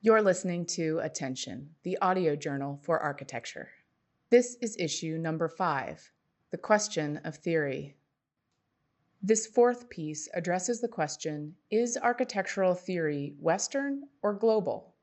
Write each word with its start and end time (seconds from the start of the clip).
You're 0.00 0.22
listening 0.22 0.64
to 0.76 1.00
Attention, 1.00 1.70
the 1.82 1.98
audio 2.00 2.36
journal 2.36 2.78
for 2.84 3.00
architecture. 3.00 3.68
This 4.30 4.56
is 4.60 4.76
issue 4.78 5.18
number 5.18 5.48
five 5.48 6.12
The 6.52 6.56
Question 6.56 7.20
of 7.24 7.34
Theory. 7.34 7.96
This 9.20 9.48
fourth 9.48 9.90
piece 9.90 10.28
addresses 10.34 10.80
the 10.80 10.86
question 10.86 11.56
Is 11.68 11.98
architectural 12.00 12.76
theory 12.76 13.34
Western 13.40 14.04
or 14.22 14.34
global? 14.34 14.94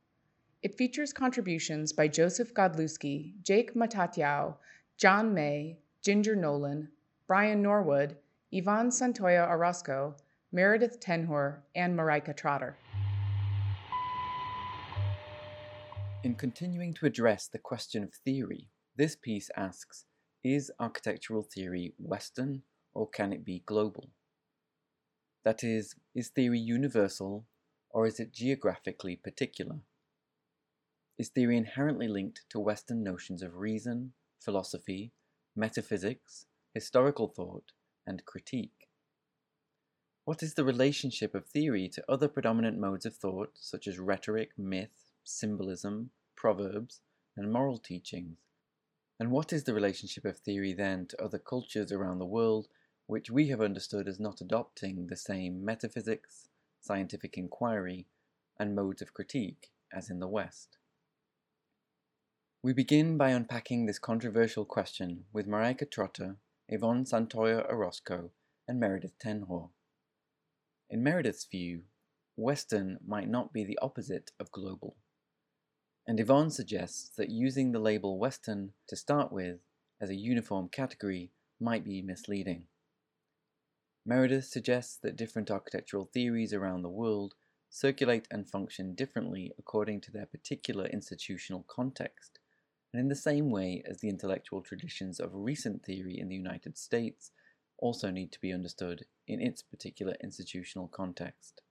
It 0.64 0.78
features 0.78 1.12
contributions 1.12 1.92
by 1.92 2.08
Joseph 2.08 2.54
Godlewski, 2.54 3.34
Jake 3.44 3.74
Matatyaou, 3.76 4.56
John 4.96 5.34
May, 5.34 5.78
Ginger 6.04 6.38
Nolan, 6.38 6.88
Brian 7.28 7.62
Norwood, 7.62 8.16
Yvonne 8.54 8.92
Santoyo 8.92 9.46
Orozco, 9.46 10.16
Meredith 10.54 11.02
TenHoor, 11.02 11.58
and 11.76 12.00
Marrikka 12.00 12.34
Trotter. 12.34 12.78
In 16.26 16.34
continuing 16.34 16.96
to 16.96 17.06
address 17.06 17.48
the 17.48 17.60
question 17.60 18.04
of 18.04 18.12
theory, 18.12 18.72
this 18.96 19.16
piece 19.16 19.52
asks 19.56 20.06
Is 20.44 20.72
architectural 20.80 21.44
theory 21.44 21.94
Western 22.00 22.64
or 22.96 23.08
can 23.08 23.32
it 23.32 23.46
be 23.46 23.62
global? 23.68 24.10
That 25.44 25.64
is, 25.64 25.94
is 26.16 26.30
theory 26.30 26.58
universal 26.58 27.46
or 27.92 28.08
is 28.08 28.20
it 28.20 28.34
geographically 28.34 29.16
particular? 29.16 29.82
Is 31.20 31.30
theory 31.30 31.58
inherently 31.58 32.08
linked 32.08 32.42
to 32.50 32.60
Western 32.60 33.04
notions 33.04 33.44
of 33.44 33.58
reason, 33.58 34.14
philosophy, 34.40 35.12
metaphysics, 35.56 36.48
historical 36.74 37.28
thought, 37.28 37.72
and 38.08 38.26
critique? 38.26 38.90
What 40.24 40.42
is 40.42 40.56
the 40.56 40.66
relationship 40.66 41.36
of 41.36 41.46
theory 41.46 41.88
to 41.90 42.12
other 42.12 42.28
predominant 42.28 42.80
modes 42.80 43.06
of 43.06 43.16
thought, 43.16 43.52
such 43.60 43.88
as 43.88 44.00
rhetoric, 44.00 44.54
myth, 44.58 45.12
symbolism, 45.24 46.12
proverbs, 46.36 47.02
and 47.38 47.52
moral 47.52 47.78
teachings? 47.78 48.38
And 49.20 49.32
what 49.32 49.54
is 49.54 49.64
the 49.64 49.74
relationship 49.74 50.26
of 50.26 50.38
theory 50.38 50.74
then 50.74 51.06
to 51.08 51.24
other 51.24 51.40
cultures 51.40 51.92
around 51.92 52.20
the 52.20 52.26
world 52.26 52.68
which 53.08 53.30
we 53.30 53.48
have 53.50 53.62
understood 53.62 54.08
as 54.08 54.20
not 54.20 54.42
adopting 54.42 55.08
the 55.08 55.16
same 55.16 55.64
metaphysics, 55.64 56.50
scientific 56.82 57.38
inquiry, 57.38 58.08
and 58.60 58.76
modes 58.76 59.02
of 59.02 59.14
critique 59.14 59.72
as 59.94 60.10
in 60.10 60.20
the 60.20 60.28
West? 60.28 60.78
We 62.62 62.74
begin 62.74 63.16
by 63.16 63.30
unpacking 63.30 63.86
this 63.86 64.00
controversial 64.00 64.66
question 64.66 65.26
with 65.32 65.48
Marrikka 65.48 65.90
Trotter, 65.90 66.38
Yvonne 66.68 67.06
Santoyo 67.06 67.64
Orozco, 67.70 68.32
and 68.68 68.80
Meredith 68.80 69.20
TenHoor. 69.20 69.70
In 70.90 71.04
Meredith's 71.04 71.46
view, 71.46 71.84
Western 72.36 72.98
might 73.06 73.30
not 73.30 73.54
be 73.54 73.64
the 73.64 73.78
opposite 73.82 74.32
of 74.40 74.52
global 74.52 74.98
and 76.08 76.20
Yvonne 76.20 76.52
suggests 76.52 77.10
that 77.18 77.30
using 77.30 77.72
the 77.72 77.80
label 77.80 78.20
Western 78.20 78.74
to 78.88 78.96
start 78.96 79.32
with 79.32 79.60
as 80.00 80.10
a 80.10 80.16
uniform 80.16 80.70
category 80.70 81.32
might 81.60 81.84
be 81.84 82.02
misleading. 82.02 82.64
Meredith 84.06 84.46
suggests 84.46 84.98
that 84.98 85.16
different 85.16 85.50
architectural 85.50 86.06
theories 86.06 86.54
around 86.54 86.84
the 86.84 86.90
world 86.90 87.34
circulate 87.70 88.28
and 88.30 88.48
function 88.48 88.94
differently 88.94 89.52
according 89.58 90.00
to 90.02 90.12
their 90.12 90.28
particular 90.28 90.86
institutional 90.86 91.66
context, 91.68 92.38
and 92.94 93.02
in 93.02 93.08
the 93.08 93.16
same 93.16 93.50
way 93.50 93.84
as 93.90 93.98
the 93.98 94.10
intellectual 94.10 94.62
traditions 94.62 95.20
of 95.20 95.32
recent 95.34 95.84
theory 95.84 96.20
in 96.20 96.30
the 96.30 96.36
United 96.36 96.78
States 96.78 97.32
also 97.78 98.12
need 98.12 98.32
to 98.32 98.40
be 98.40 98.54
understood 98.54 99.06
in 99.28 99.42
its 99.42 99.64
particular 99.64 100.16
institutional 100.24 100.88
context. 100.88 101.62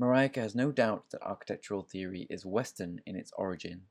Marrikka 0.00 0.36
has 0.36 0.54
no 0.54 0.72
doubt 0.72 1.10
that 1.10 1.20
architectural 1.20 1.82
theory 1.82 2.26
is 2.30 2.46
Western 2.46 3.00
in 3.04 3.16
its 3.16 3.32
origin, 3.36 3.82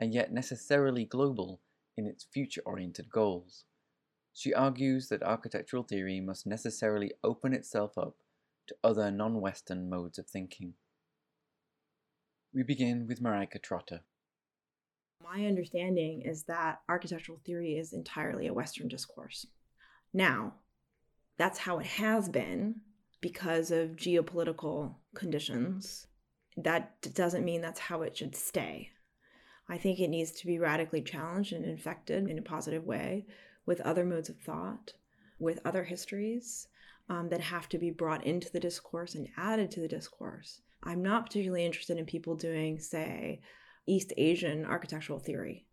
and 0.00 0.14
yet 0.14 0.32
necessarily 0.32 1.04
global 1.04 1.60
in 1.94 2.06
its 2.06 2.24
future 2.24 2.62
oriented 2.64 3.10
goals. 3.10 3.64
She 4.32 4.54
argues 4.54 5.08
that 5.08 5.22
architectural 5.22 5.82
theory 5.82 6.20
must 6.20 6.46
necessarily 6.46 7.12
open 7.22 7.52
itself 7.52 7.98
up 7.98 8.16
to 8.68 8.76
other 8.82 9.10
non 9.10 9.42
Western 9.42 9.90
modes 9.90 10.18
of 10.18 10.26
thinking. 10.26 10.72
We 12.54 12.62
begin 12.62 13.06
with 13.06 13.22
Marrikka 13.22 13.60
Trotter. 13.62 14.00
My 15.22 15.44
understanding 15.44 16.22
is 16.22 16.44
that 16.44 16.80
architectural 16.88 17.40
theory 17.44 17.76
is 17.76 17.92
entirely 17.92 18.46
a 18.46 18.54
Western 18.54 18.88
discourse. 18.88 19.44
Now, 20.14 20.54
that's 21.36 21.58
how 21.58 21.78
it 21.78 21.86
has 21.86 22.30
been 22.30 22.76
because 23.20 23.70
of 23.70 23.96
geopolitical 23.96 24.94
conditions. 25.18 26.06
That 26.56 27.14
doesn't 27.14 27.44
mean 27.44 27.60
that's 27.60 27.80
how 27.80 28.02
it 28.02 28.16
should 28.16 28.34
stay. 28.34 28.90
I 29.68 29.76
think 29.76 30.00
it 30.00 30.08
needs 30.08 30.32
to 30.32 30.46
be 30.46 30.58
radically 30.58 31.02
challenged 31.02 31.52
and 31.52 31.64
infected 31.64 32.28
in 32.28 32.38
a 32.38 32.42
positive 32.42 32.84
way 32.84 33.26
with 33.66 33.80
other 33.82 34.04
modes 34.04 34.30
of 34.30 34.38
thought, 34.38 34.94
with 35.38 35.60
other 35.64 35.84
histories 35.84 36.68
um, 37.10 37.28
that 37.28 37.40
have 37.40 37.68
to 37.70 37.78
be 37.78 37.90
brought 37.90 38.24
into 38.24 38.50
the 38.50 38.60
discourse 38.60 39.14
and 39.14 39.28
added 39.36 39.70
to 39.72 39.80
the 39.80 39.88
discourse. 39.88 40.62
I'm 40.82 41.02
not 41.02 41.26
particularly 41.26 41.66
interested 41.66 41.98
in 41.98 42.06
people 42.06 42.34
doing, 42.34 42.78
say, 42.78 43.40
East 43.86 44.12
Asian 44.16 44.64
architectural 44.64 45.18
theory. 45.18 45.66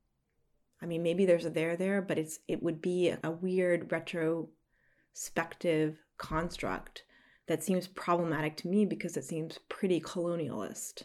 I 0.81 0.87
mean, 0.87 1.03
maybe 1.03 1.25
there's 1.25 1.45
a 1.45 1.49
there 1.49 1.77
there, 1.77 2.01
but 2.01 2.17
it's 2.17 2.39
it 2.47 2.61
would 2.61 2.81
be 2.81 3.13
a 3.23 3.31
weird 3.31 3.91
retrospective 3.91 5.97
construct 6.17 7.03
that 7.47 7.63
seems 7.63 7.87
problematic 7.87 8.57
to 8.57 8.67
me 8.67 8.85
because 8.85 9.17
it 9.17 9.23
seems 9.23 9.59
pretty 9.69 10.01
colonialist. 10.01 11.03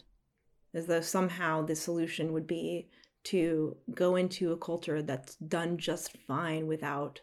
As 0.72 0.86
though 0.86 1.00
somehow 1.00 1.62
the 1.62 1.76
solution 1.76 2.32
would 2.32 2.46
be 2.46 2.88
to 3.24 3.76
go 3.94 4.16
into 4.16 4.52
a 4.52 4.56
culture 4.56 5.02
that's 5.02 5.36
done 5.36 5.76
just 5.76 6.16
fine 6.26 6.66
without 6.66 7.20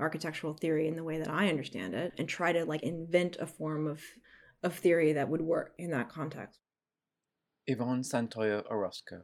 architectural 0.00 0.54
theory 0.54 0.88
in 0.88 0.96
the 0.96 1.04
way 1.04 1.18
that 1.18 1.30
I 1.30 1.48
understand 1.48 1.94
it 1.94 2.14
and 2.18 2.28
try 2.28 2.52
to 2.52 2.64
like 2.64 2.82
invent 2.82 3.36
a 3.38 3.46
form 3.46 3.86
of 3.86 4.00
of 4.62 4.74
theory 4.74 5.12
that 5.12 5.28
would 5.28 5.42
work 5.42 5.74
in 5.76 5.90
that 5.90 6.08
context. 6.08 6.58
Yvonne 7.66 8.02
Santoya 8.02 8.64
Orozco. 8.70 9.22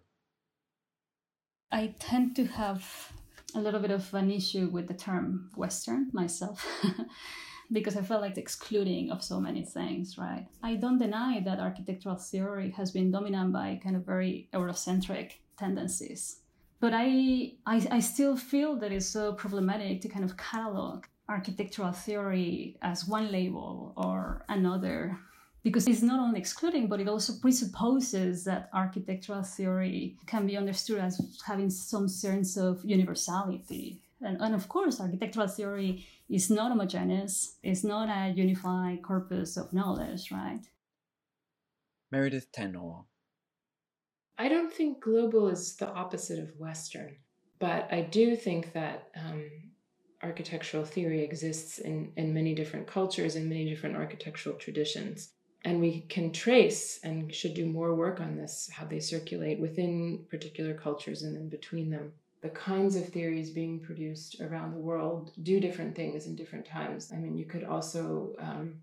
I 1.72 1.94
tend 1.98 2.36
to 2.36 2.44
have 2.44 3.12
a 3.54 3.60
little 3.60 3.80
bit 3.80 3.90
of 3.90 4.12
an 4.12 4.30
issue 4.30 4.68
with 4.68 4.86
the 4.86 4.94
term 4.94 5.50
Western 5.56 6.10
myself. 6.12 6.66
because 7.72 7.96
I 7.96 8.02
felt 8.02 8.22
like 8.22 8.34
the 8.34 8.40
excluding 8.40 9.10
of 9.10 9.22
so 9.22 9.40
many 9.40 9.64
things, 9.64 10.18
right? 10.18 10.46
I 10.62 10.76
don't 10.76 10.98
deny 10.98 11.40
that 11.44 11.60
architectural 11.60 12.16
theory 12.16 12.70
has 12.70 12.90
been 12.90 13.10
dominant 13.10 13.52
by 13.52 13.80
kind 13.82 13.96
of 13.96 14.04
very 14.04 14.48
Eurocentric 14.52 15.32
tendencies. 15.58 16.40
But 16.80 16.92
I, 16.94 17.52
I, 17.66 17.86
I 17.90 18.00
still 18.00 18.36
feel 18.36 18.76
that 18.76 18.90
it's 18.90 19.06
so 19.06 19.34
problematic 19.34 20.00
to 20.00 20.08
kind 20.08 20.24
of 20.24 20.36
catalog 20.36 21.04
architectural 21.28 21.92
theory 21.92 22.76
as 22.82 23.06
one 23.06 23.30
label 23.30 23.92
or 23.96 24.44
another 24.48 25.16
because 25.62 25.86
it's 25.86 26.02
not 26.02 26.20
only 26.20 26.40
excluding, 26.40 26.88
but 26.88 27.00
it 27.00 27.08
also 27.08 27.34
presupposes 27.40 28.44
that 28.44 28.70
architectural 28.72 29.42
theory 29.42 30.16
can 30.26 30.46
be 30.46 30.56
understood 30.56 30.98
as 30.98 31.20
having 31.46 31.68
some 31.68 32.08
sense 32.08 32.56
of 32.56 32.82
universality. 32.84 34.00
And, 34.22 34.40
and 34.40 34.54
of 34.54 34.68
course, 34.68 35.00
architectural 35.00 35.48
theory 35.48 36.06
is 36.28 36.50
not 36.50 36.70
homogeneous, 36.70 37.56
it's 37.62 37.84
not 37.84 38.08
a 38.08 38.32
unified 38.32 39.02
corpus 39.02 39.56
of 39.56 39.72
knowledge, 39.72 40.30
right? 40.30 40.60
Meredith 42.10 42.52
TenHoor. 42.52 43.04
I 44.38 44.48
don't 44.48 44.72
think 44.72 45.02
global 45.02 45.48
is 45.48 45.76
the 45.76 45.88
opposite 45.88 46.38
of 46.38 46.58
Western, 46.58 47.16
but 47.58 47.88
I 47.92 48.02
do 48.02 48.36
think 48.36 48.72
that 48.72 49.10
um, 49.14 49.50
architectural 50.22 50.84
theory 50.84 51.22
exists 51.22 51.78
in, 51.78 52.12
in 52.16 52.34
many 52.34 52.54
different 52.54 52.86
cultures 52.86 53.36
and 53.36 53.48
many 53.48 53.68
different 53.68 53.96
architectural 53.96 54.56
traditions. 54.56 55.30
And 55.64 55.80
we 55.80 56.02
can 56.08 56.32
trace 56.32 57.00
and 57.04 57.34
should 57.34 57.54
do 57.54 57.66
more 57.66 57.94
work 57.94 58.18
on 58.18 58.36
this, 58.36 58.70
how 58.72 58.86
they 58.86 59.00
circulate 59.00 59.60
within 59.60 60.24
particular 60.30 60.74
cultures 60.74 61.22
and 61.22 61.36
then 61.36 61.48
between 61.48 61.90
them 61.90 62.12
the 62.42 62.48
kinds 62.48 62.96
of 62.96 63.08
theories 63.08 63.50
being 63.50 63.80
produced 63.80 64.40
around 64.40 64.72
the 64.72 64.78
world 64.78 65.32
do 65.42 65.60
different 65.60 65.94
things 65.94 66.26
in 66.26 66.34
different 66.34 66.64
times. 66.64 67.12
I 67.12 67.16
mean, 67.16 67.36
you 67.36 67.44
could 67.44 67.64
also 67.64 68.34
um, 68.38 68.76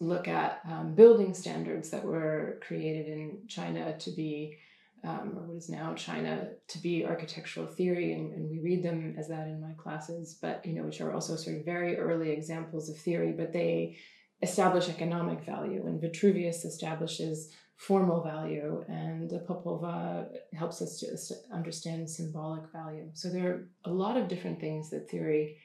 look 0.00 0.28
at 0.28 0.60
um, 0.68 0.94
building 0.94 1.34
standards 1.34 1.90
that 1.90 2.04
were 2.04 2.58
created 2.66 3.06
in 3.08 3.38
China 3.48 3.96
to 3.98 4.10
be, 4.12 4.56
um, 5.04 5.34
or 5.36 5.42
what 5.42 5.56
is 5.56 5.68
now 5.68 5.94
China, 5.94 6.48
to 6.68 6.78
be 6.78 7.04
architectural 7.04 7.66
theory, 7.66 8.12
and, 8.12 8.32
and 8.32 8.50
we 8.50 8.60
read 8.60 8.82
them 8.82 9.14
as 9.18 9.28
that 9.28 9.46
in 9.46 9.60
my 9.60 9.72
classes, 9.74 10.38
but, 10.40 10.64
you 10.64 10.72
know, 10.72 10.84
which 10.84 11.00
are 11.00 11.12
also 11.12 11.36
sort 11.36 11.58
of 11.58 11.64
very 11.64 11.98
early 11.98 12.30
examples 12.30 12.88
of 12.88 12.96
theory, 12.96 13.32
but 13.32 13.52
they 13.52 13.96
establish 14.42 14.88
economic 14.88 15.40
value. 15.44 15.86
And 15.86 16.00
Vitruvius 16.00 16.64
establishes 16.64 17.52
formal 17.76 18.22
value, 18.22 18.84
and 18.88 19.30
Popol 19.48 19.80
Vuh 19.82 20.28
helps 20.54 20.80
us 20.82 21.00
to 21.00 21.34
understand 21.52 22.08
symbolic 22.08 22.70
value. 22.72 23.10
So 23.12 23.28
there 23.28 23.48
are 23.50 23.68
a 23.84 23.90
lot 23.90 24.16
of 24.16 24.28
different 24.28 24.60
things 24.60 24.90
that 24.90 25.10
theory 25.10 25.58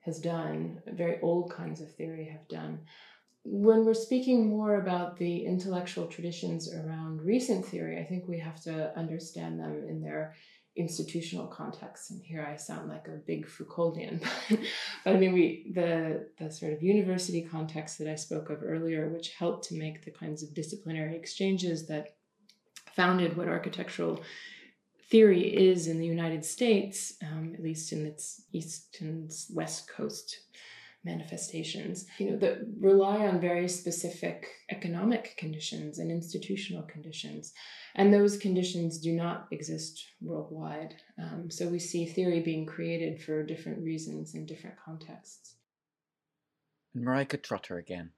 has 0.00 0.18
done, 0.18 0.80
very 0.86 1.20
old 1.20 1.50
kinds 1.50 1.80
of 1.80 1.92
theory 1.94 2.24
have 2.26 2.46
done. 2.48 2.80
when 3.48 3.84
we're 3.84 3.94
speaking 3.94 4.48
more 4.48 4.80
about 4.80 5.16
the 5.16 5.44
intellectual 5.44 6.06
traditions 6.06 6.72
around 6.74 7.22
recent 7.22 7.64
theory, 7.64 8.00
I 8.00 8.04
think 8.04 8.26
we 8.26 8.40
have 8.40 8.60
to 8.62 8.96
understand 8.98 9.60
them 9.60 9.84
in 9.88 10.00
their 10.00 10.34
institutional 10.76 11.46
context. 11.46 12.10
And 12.10 12.22
here 12.22 12.46
I 12.48 12.56
sound 12.56 12.88
like 12.88 13.08
a 13.08 13.12
big 13.12 13.46
Foucauldian, 13.46 14.22
but, 15.04 15.14
I 15.14 15.16
mean, 15.16 15.32
we 15.32 15.70
the 15.74 16.28
the 16.38 16.50
sort 16.50 16.72
of 16.72 16.82
university 16.82 17.42
context 17.42 17.98
that 17.98 18.08
I 18.08 18.14
spoke 18.14 18.50
of 18.50 18.62
earlier, 18.62 19.08
which 19.08 19.34
helped 19.34 19.68
to 19.68 19.74
make 19.74 20.04
the 20.04 20.10
kinds 20.10 20.42
of 20.42 20.54
disciplinary 20.54 21.16
exchanges 21.16 21.86
that 21.86 22.16
founded 22.94 23.36
what 23.36 23.48
architectural 23.48 24.22
theory 25.08 25.42
is 25.42 25.86
in 25.86 25.98
the 25.98 26.06
United 26.06 26.44
States, 26.44 27.14
um, 27.22 27.52
at 27.54 27.62
least 27.62 27.92
in 27.92 28.06
its 28.06 28.42
east 28.52 28.96
and 29.00 29.32
west 29.52 29.88
coast 29.88 30.40
manifestations, 31.06 32.04
you 32.18 32.30
know, 32.30 32.36
that 32.36 32.58
rely 32.78 33.26
on 33.26 33.40
very 33.40 33.68
specific 33.68 34.48
economic 34.70 35.34
conditions 35.38 35.98
and 35.98 36.10
institutional 36.10 36.82
conditions. 36.82 37.54
And 37.94 38.12
those 38.12 38.36
conditions 38.36 38.98
do 38.98 39.12
not 39.12 39.46
exist 39.50 40.04
worldwide. 40.20 40.96
Um, 41.18 41.50
so 41.50 41.68
we 41.68 41.78
see 41.78 42.04
theory 42.04 42.40
being 42.40 42.66
created 42.66 43.22
for 43.22 43.42
different 43.42 43.82
reasons 43.82 44.34
in 44.34 44.44
different 44.44 44.76
contexts. 44.84 45.54
And 46.94 47.06
Marrikka 47.06 47.42
Trotter 47.42 47.78
again. 47.78 48.10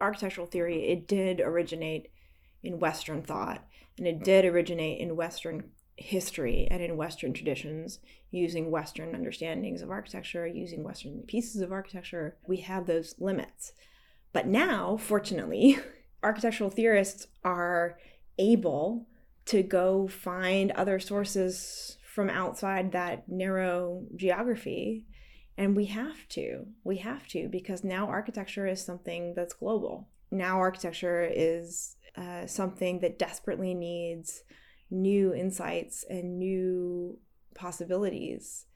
Architectural 0.00 0.46
theory, 0.46 0.88
it 0.88 1.08
did 1.08 1.40
originate 1.40 2.08
in 2.62 2.78
Western 2.78 3.22
thought, 3.22 3.64
and 3.98 4.06
it 4.06 4.22
did 4.22 4.44
originate 4.44 5.00
in 5.00 5.16
Western 5.16 5.70
history 5.96 6.68
and 6.70 6.82
in 6.82 6.96
Western 6.96 7.32
traditions, 7.32 8.00
using 8.30 8.70
Western 8.70 9.14
understandings 9.14 9.82
of 9.82 9.90
architecture, 9.90 10.46
using 10.46 10.82
Western 10.82 11.22
pieces 11.26 11.62
of 11.62 11.72
architecture. 11.72 12.36
We 12.46 12.58
have 12.58 12.86
those 12.86 13.14
limits. 13.18 13.72
But 14.32 14.46
now, 14.46 14.96
fortunately, 14.98 15.78
architectural 16.22 16.70
theorists 16.70 17.26
are 17.44 17.98
able 18.38 19.06
to 19.46 19.62
go 19.62 20.08
find 20.08 20.70
other 20.72 20.98
sources 20.98 21.96
from 22.12 22.28
outside 22.28 22.92
that 22.92 23.28
narrow 23.28 24.04
geography. 24.16 25.06
And 25.56 25.74
we 25.74 25.86
have 25.86 26.28
to. 26.30 26.66
We 26.84 26.98
have 26.98 27.26
to 27.28 27.48
because 27.48 27.84
now 27.84 28.08
architecture 28.08 28.66
is 28.66 28.84
something 28.84 29.34
that's 29.34 29.54
global. 29.54 30.08
Now, 30.30 30.58
architecture 30.58 31.22
is 31.22 31.96
uh, 32.16 32.46
something 32.46 33.00
that 33.00 33.18
desperately 33.18 33.72
needs 33.72 34.42
new 34.90 35.34
insights 35.34 36.04
and 36.08 36.38
new 36.38 37.18
possibilities. 37.54 38.66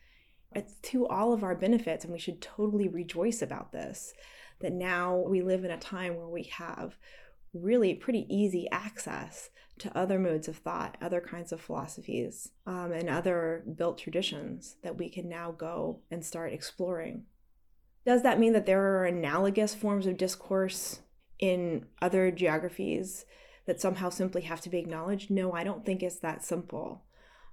It's 0.54 0.74
to 0.82 1.06
all 1.06 1.32
of 1.32 1.44
our 1.44 1.54
benefits, 1.54 2.04
and 2.04 2.12
we 2.12 2.18
should 2.18 2.42
totally 2.42 2.88
rejoice 2.88 3.42
about 3.42 3.72
this. 3.72 4.12
That 4.60 4.72
now 4.72 5.16
we 5.16 5.42
live 5.42 5.64
in 5.64 5.70
a 5.70 5.78
time 5.78 6.16
where 6.16 6.28
we 6.28 6.44
have 6.44 6.96
really 7.54 7.94
pretty 7.94 8.26
easy 8.28 8.68
access 8.70 9.50
to 9.78 9.96
other 9.96 10.18
modes 10.18 10.48
of 10.48 10.58
thought, 10.58 10.96
other 11.00 11.20
kinds 11.20 11.52
of 11.52 11.60
philosophies, 11.60 12.50
um, 12.66 12.92
and 12.92 13.08
other 13.08 13.64
built 13.76 13.98
traditions 13.98 14.76
that 14.82 14.98
we 14.98 15.08
can 15.08 15.28
now 15.28 15.50
go 15.50 16.00
and 16.10 16.24
start 16.24 16.52
exploring. 16.52 17.24
Does 18.04 18.22
that 18.22 18.38
mean 18.38 18.52
that 18.52 18.66
there 18.66 18.82
are 18.82 19.04
analogous 19.04 19.74
forms 19.74 20.06
of 20.06 20.16
discourse 20.16 21.00
in 21.38 21.86
other 22.02 22.30
geographies 22.30 23.24
that 23.66 23.80
somehow 23.80 24.08
simply 24.08 24.42
have 24.42 24.60
to 24.62 24.70
be 24.70 24.78
acknowledged. 24.78 25.30
No, 25.30 25.52
I 25.52 25.64
don't 25.64 25.84
think 25.84 26.02
it's 26.02 26.18
that 26.18 26.44
simple. 26.44 27.02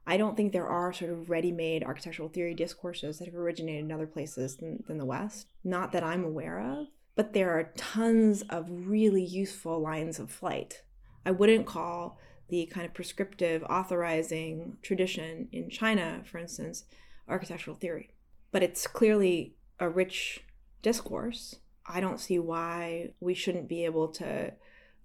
I 0.05 0.15
don't 0.15 0.37
think 0.37 0.53
there 0.53 0.67
are 0.67 0.93
sort 0.93 1.11
of 1.11 1.29
ready 1.29 1.51
made 1.51 1.83
architectural 1.83 2.29
theory 2.29 2.53
discourses 2.53 3.19
that 3.19 3.25
have 3.25 3.35
originated 3.35 3.83
in 3.83 3.91
other 3.91 4.07
places 4.07 4.55
than, 4.55 4.83
than 4.87 4.97
the 4.97 5.05
West. 5.05 5.47
Not 5.65 5.91
that 5.91 6.03
I'm 6.03 6.23
aware 6.23 6.59
of, 6.59 6.87
but 7.15 7.33
there 7.33 7.51
are 7.51 7.73
tons 7.75 8.43
of 8.43 8.69
really 8.69 9.23
useful 9.23 9.81
lines 9.81 10.17
of 10.17 10.31
flight. 10.31 10.83
I 11.25 11.31
wouldn't 11.31 11.65
call 11.65 12.19
the 12.47 12.67
kind 12.67 12.85
of 12.85 12.93
prescriptive 12.93 13.63
authorizing 13.63 14.77
tradition 14.81 15.49
in 15.51 15.69
China, 15.69 16.21
for 16.25 16.37
instance, 16.37 16.85
architectural 17.27 17.75
theory, 17.75 18.11
but 18.53 18.63
it's 18.63 18.87
clearly 18.87 19.55
a 19.79 19.89
rich 19.89 20.45
discourse. 20.81 21.55
I 21.85 21.99
don't 21.99 22.19
see 22.19 22.39
why 22.39 23.13
we 23.19 23.33
shouldn't 23.33 23.67
be 23.67 23.83
able 23.83 24.07
to 24.13 24.53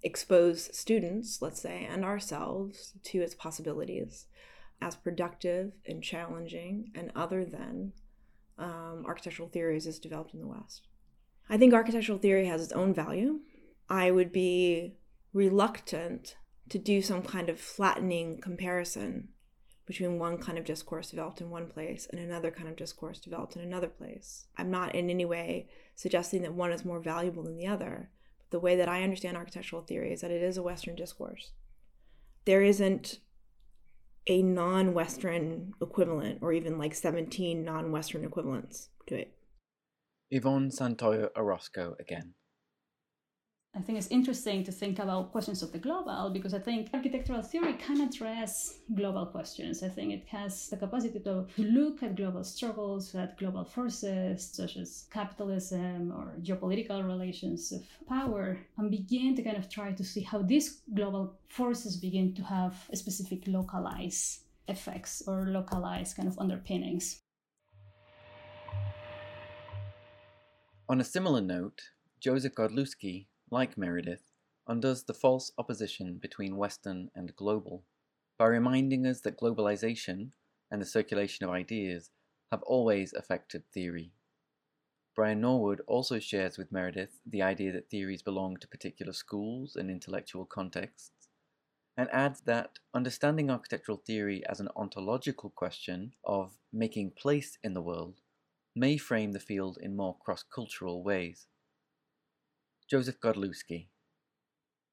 expose 0.03 0.75
students, 0.77 1.41
let's 1.41 1.61
say, 1.61 1.87
and 1.89 2.03
ourselves 2.03 2.93
to 3.03 3.21
its 3.21 3.35
possibilities 3.35 4.25
as 4.81 4.95
productive 4.95 5.71
and 5.85 6.03
challenging 6.03 6.91
and 6.93 7.11
other 7.15 7.45
than 7.45 7.93
um, 8.57 9.03
architectural 9.07 9.49
theories 9.49 9.87
as 9.87 9.99
developed 9.99 10.33
in 10.33 10.41
the 10.41 10.47
West. 10.47 10.87
I 11.49 11.57
think 11.57 11.73
architectural 11.73 12.17
theory 12.17 12.45
has 12.47 12.61
its 12.61 12.73
own 12.73 12.93
value. 12.93 13.39
I 13.89 14.11
would 14.11 14.31
be 14.31 14.95
reluctant 15.33 16.35
to 16.69 16.77
do 16.77 17.01
some 17.01 17.21
kind 17.21 17.49
of 17.49 17.59
flattening 17.59 18.39
comparison 18.39 19.29
between 19.85 20.17
one 20.17 20.37
kind 20.37 20.57
of 20.57 20.63
discourse 20.63 21.09
developed 21.09 21.41
in 21.41 21.49
one 21.49 21.67
place 21.67 22.07
and 22.09 22.19
another 22.19 22.51
kind 22.51 22.69
of 22.69 22.75
discourse 22.75 23.19
developed 23.19 23.55
in 23.55 23.61
another 23.61 23.87
place. 23.87 24.45
I'm 24.57 24.71
not 24.71 24.95
in 24.95 25.09
any 25.09 25.25
way 25.25 25.67
suggesting 25.95 26.41
that 26.43 26.53
one 26.53 26.71
is 26.71 26.85
more 26.85 27.01
valuable 27.01 27.43
than 27.43 27.57
the 27.57 27.67
other 27.67 28.09
the 28.53 28.59
way 28.59 28.75
that 28.75 28.87
I 28.87 29.01
understand 29.01 29.35
architectural 29.35 29.81
theory 29.81 30.13
is 30.13 30.21
that 30.21 30.29
it 30.29 30.43
is 30.43 30.57
a 30.57 30.63
Western 30.63 30.95
discourse. 30.95 31.53
There 32.45 32.61
isn't 32.61 33.17
a 34.27 34.43
non 34.43 34.93
Western 34.93 35.73
equivalent 35.81 36.37
or 36.43 36.53
even 36.53 36.77
like 36.77 36.93
17 36.93 37.65
non 37.65 37.91
Western 37.91 38.23
equivalents 38.23 38.89
to 39.07 39.15
it. 39.15 39.33
Yvonne 40.29 40.69
Santoyo 40.69 41.29
Orozco 41.35 41.95
again. 41.99 42.35
I 43.75 43.81
think 43.81 43.97
it's 43.97 44.11
interesting 44.11 44.63
to 44.65 44.71
think 44.71 44.99
about 44.99 45.31
questions 45.31 45.63
of 45.63 45.71
the 45.71 45.79
global 45.79 46.29
because 46.31 46.53
I 46.53 46.59
think 46.59 46.91
architectural 46.93 47.41
theory 47.41 47.73
can 47.73 48.01
address 48.01 48.75
global 48.93 49.25
questions. 49.25 49.81
I 49.81 49.89
think 49.89 50.13
it 50.13 50.27
has 50.27 50.69
the 50.69 50.77
capacity 50.77 51.19
to 51.21 51.47
look 51.57 52.03
at 52.03 52.15
global 52.15 52.43
struggles, 52.43 53.15
at 53.15 53.35
global 53.39 53.65
forces 53.65 54.45
such 54.45 54.77
as 54.77 55.07
capitalism 55.11 56.13
or 56.15 56.35
geopolitical 56.43 57.03
relations 57.03 57.71
of 57.71 57.81
power, 58.07 58.59
and 58.77 58.91
begin 58.91 59.35
to 59.37 59.41
kind 59.41 59.57
of 59.57 59.69
try 59.69 59.91
to 59.91 60.03
see 60.03 60.21
how 60.21 60.43
these 60.43 60.83
global 60.93 61.39
forces 61.47 61.97
begin 61.97 62.35
to 62.35 62.43
have 62.43 62.75
specific 62.93 63.47
localized 63.47 64.41
effects 64.67 65.23
or 65.25 65.47
localized 65.47 66.15
kind 66.15 66.27
of 66.27 66.37
underpinnings. 66.37 67.21
On 70.87 71.01
a 71.01 71.03
similar 71.03 71.41
note, 71.41 71.81
Joseph 72.19 72.53
Godlewski 72.53 73.25
like 73.53 73.77
Meredith, 73.77 74.23
undoes 74.67 75.03
the 75.03 75.13
false 75.13 75.51
opposition 75.59 76.17
between 76.17 76.57
Western 76.57 77.11
and 77.15 77.35
global 77.35 77.83
by 78.39 78.47
reminding 78.47 79.05
us 79.05 79.21
that 79.21 79.39
globalization 79.39 80.29
and 80.71 80.81
the 80.81 80.85
circulation 80.87 81.45
of 81.45 81.51
ideas 81.51 82.09
have 82.51 82.63
always 82.63 83.13
affected 83.13 83.63
theory. 83.71 84.11
Brian 85.15 85.39
Norwood 85.39 85.81
also 85.85 86.17
shares 86.17 86.57
with 86.57 86.71
Meredith 86.71 87.19
the 87.25 87.43
idea 87.43 87.71
that 87.71 87.91
theories 87.91 88.23
belong 88.23 88.57
to 88.57 88.67
particular 88.67 89.13
schools 89.13 89.75
and 89.75 89.91
intellectual 89.91 90.45
contexts, 90.45 91.27
and 91.95 92.09
adds 92.11 92.41
that 92.41 92.79
understanding 92.95 93.51
architectural 93.51 94.01
theory 94.03 94.41
as 94.49 94.59
an 94.59 94.69
ontological 94.75 95.51
question 95.51 96.13
of 96.25 96.57
making 96.71 97.11
place 97.11 97.59
in 97.63 97.75
the 97.75 97.81
world 97.81 98.21
may 98.75 98.97
frame 98.97 99.33
the 99.33 99.39
field 99.39 99.77
in 99.79 99.95
more 99.95 100.17
cross 100.17 100.41
cultural 100.41 101.03
ways. 101.03 101.45
Joseph 102.93 103.19
Godlewski. 103.21 103.87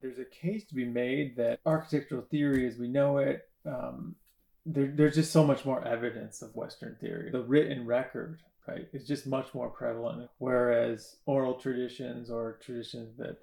There's 0.00 0.18
a 0.18 0.24
case 0.24 0.64
to 0.68 0.74
be 0.74 0.86
made 0.86 1.36
that 1.36 1.60
architectural 1.66 2.22
theory 2.30 2.66
as 2.66 2.78
we 2.78 2.88
know 2.88 3.18
it, 3.18 3.42
um, 3.66 4.14
there, 4.64 4.90
there's 4.96 5.16
just 5.16 5.32
so 5.32 5.46
much 5.46 5.66
more 5.66 5.86
evidence 5.86 6.40
of 6.40 6.56
Western 6.56 6.96
theory. 6.98 7.30
The 7.30 7.42
written 7.42 7.84
record, 7.84 8.40
right, 8.66 8.88
is 8.94 9.06
just 9.06 9.26
much 9.26 9.52
more 9.52 9.68
prevalent. 9.68 10.30
Whereas 10.38 11.16
oral 11.26 11.52
traditions 11.52 12.30
or 12.30 12.58
traditions 12.64 13.18
that 13.18 13.36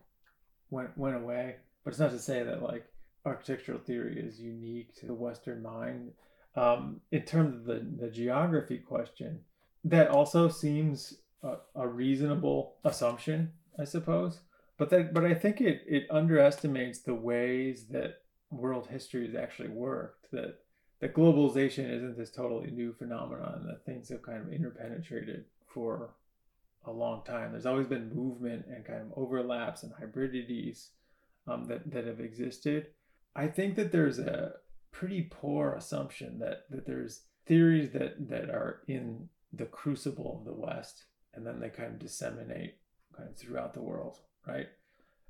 went 0.72 0.98
went 0.98 1.18
away, 1.18 1.58
but 1.84 1.92
it's 1.92 2.00
not 2.00 2.10
to 2.10 2.18
say 2.18 2.42
that 2.42 2.64
like 2.64 2.88
architectural 3.26 3.78
theory 3.78 4.20
is 4.20 4.40
unique 4.40 4.96
to 4.96 5.06
the 5.06 5.14
Western 5.14 5.62
mind. 5.62 6.14
Um, 6.56 7.02
in 7.12 7.22
terms 7.22 7.54
of 7.54 7.66
the, 7.66 7.86
the 8.02 8.10
geography 8.10 8.80
question, 8.80 9.42
that 9.84 10.10
also 10.10 10.50
seems 10.50 11.14
a, 11.44 11.58
a 11.76 11.88
reasonable 11.88 12.78
assumption 12.84 13.52
I 13.80 13.84
suppose. 13.84 14.40
But 14.78 14.90
that, 14.92 15.14
but 15.14 15.26
I 15.26 15.34
think 15.34 15.62
it 15.62 15.84
it 15.88 16.08
underestimates 16.10 17.00
the 17.00 17.16
ways 17.16 17.88
that 17.88 18.22
world 18.52 18.88
history 18.88 19.26
has 19.26 19.36
actually 19.36 19.70
worked. 19.70 20.32
That 20.32 20.60
that 21.00 21.14
globalization 21.14 21.90
isn't 21.92 22.18
this 22.18 22.32
totally 22.32 22.72
new 22.72 22.94
phenomenon. 22.94 23.66
That 23.68 23.86
things 23.86 24.10
have 24.10 24.22
kind 24.22 24.42
of 24.42 24.54
interpenetrated 24.54 25.46
for 25.66 26.12
a 26.86 26.92
long 26.92 27.24
time. 27.26 27.52
There's 27.52 27.66
always 27.66 27.88
been 27.88 28.14
movement 28.14 28.66
and 28.68 28.86
kind 28.86 29.02
of 29.02 29.14
overlaps 29.16 29.84
and 29.84 29.94
hybridities 29.94 30.92
um, 31.48 31.66
that 31.66 31.92
that 31.92 32.06
have 32.06 32.20
existed. 32.20 32.88
I 33.36 33.48
think 33.48 33.76
that 33.76 33.92
there's 33.92 34.20
a 34.20 34.54
pretty 34.92 35.28
poor 35.30 35.74
assumption 35.74 36.40
that 36.40 36.66
that 36.70 36.86
there's 36.86 37.22
theories 37.46 37.92
that 37.92 38.30
that 38.30 38.50
are 38.50 38.82
in 38.88 39.30
the 39.54 39.66
crucible 39.66 40.40
of 40.40 40.46
the 40.46 40.60
West 40.60 41.06
and 41.38 41.46
then 41.46 41.60
they 41.60 41.70
kind 41.70 41.94
of 41.94 42.00
disseminate 42.00 42.78
kind 43.16 43.30
of 43.30 43.38
throughout 43.38 43.74
the 43.74 43.82
world, 43.82 44.20
right? 44.48 44.68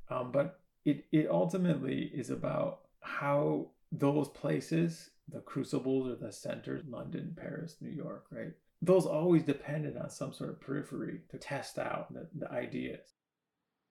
Um, 0.10 0.32
but 0.32 0.60
it, 0.86 1.06
it 1.12 1.30
ultimately 1.30 2.12
is 2.14 2.30
about 2.30 2.82
how 3.02 3.68
those 3.92 4.30
places, 4.30 5.10
the 5.28 5.40
crucibles 5.40 6.08
or 6.08 6.16
the 6.16 6.32
centers, 6.32 6.84
London, 6.88 7.36
Paris, 7.38 7.78
New 7.82 7.92
York, 7.92 8.26
right? 8.32 8.54
Those 8.82 9.06
always 9.06 9.44
depended 9.44 9.98
on 9.98 10.10
some 10.10 10.34
sort 10.34 10.52
of 10.52 10.62
periphery 10.62 11.22
to 11.30 11.38
test 11.38 11.80
out 11.80 12.14
the, 12.14 12.28
the 12.38 12.52
ideas. 12.52 13.14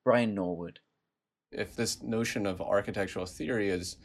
Brian 0.04 0.34
Norwood. 0.34 0.78
If 1.50 1.74
this 1.74 2.02
notion 2.02 2.46
of 2.46 2.60
architectural 2.60 3.26
theory 3.26 3.68
is 3.68 3.96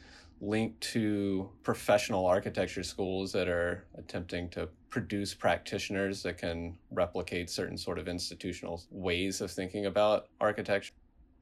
linked 0.42 0.82
to 0.82 1.50
professional 1.62 2.26
architecture 2.26 2.84
schools 2.84 3.32
that 3.32 3.48
are 3.48 3.86
attempting 3.98 4.50
to 4.50 4.68
produce 4.90 5.36
practitioners 5.36 6.24
that 6.24 6.40
can 6.40 6.76
replicate 6.90 7.50
certain 7.50 7.78
sort 7.78 8.00
of 8.00 8.08
institutional 8.08 8.84
ways 8.90 9.40
of 9.42 9.52
thinking 9.52 9.86
about 9.86 10.28
architecture. 10.40 10.94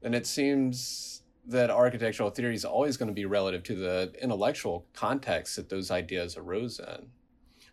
And 0.02 0.14
it 0.14 0.26
seems 0.26 1.22
that 1.46 1.70
architectural 1.70 2.30
theory 2.30 2.54
is 2.54 2.64
always 2.64 2.96
going 2.96 3.08
to 3.08 3.14
be 3.14 3.24
relative 3.26 3.62
to 3.64 3.74
the 3.74 4.12
intellectual 4.22 4.86
context 4.92 5.56
that 5.56 5.68
those 5.68 5.90
ideas 5.90 6.36
arose 6.36 6.78
in. 6.78 7.08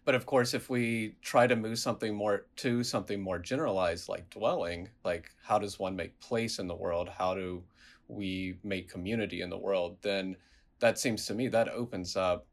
But 0.03 0.15
of 0.15 0.25
course, 0.25 0.53
if 0.53 0.69
we 0.69 1.15
try 1.21 1.47
to 1.47 1.55
move 1.55 1.79
something 1.79 2.15
more 2.15 2.45
to 2.57 2.83
something 2.83 3.21
more 3.21 3.39
generalized, 3.39 4.07
like 4.07 4.29
dwelling, 4.29 4.89
like 5.03 5.31
how 5.43 5.59
does 5.59 5.79
one 5.79 5.95
make 5.95 6.17
place 6.21 6.59
in 6.59 6.67
the 6.67 6.75
world? 6.75 7.09
How 7.09 7.33
do 7.33 7.63
we 8.07 8.57
make 8.63 8.89
community 8.89 9.41
in 9.41 9.49
the 9.49 9.57
world? 9.57 9.97
Then 10.01 10.37
that 10.79 10.97
seems 10.97 11.25
to 11.25 11.33
me 11.33 11.49
that 11.49 11.69
opens 11.69 12.15
up 12.15 12.47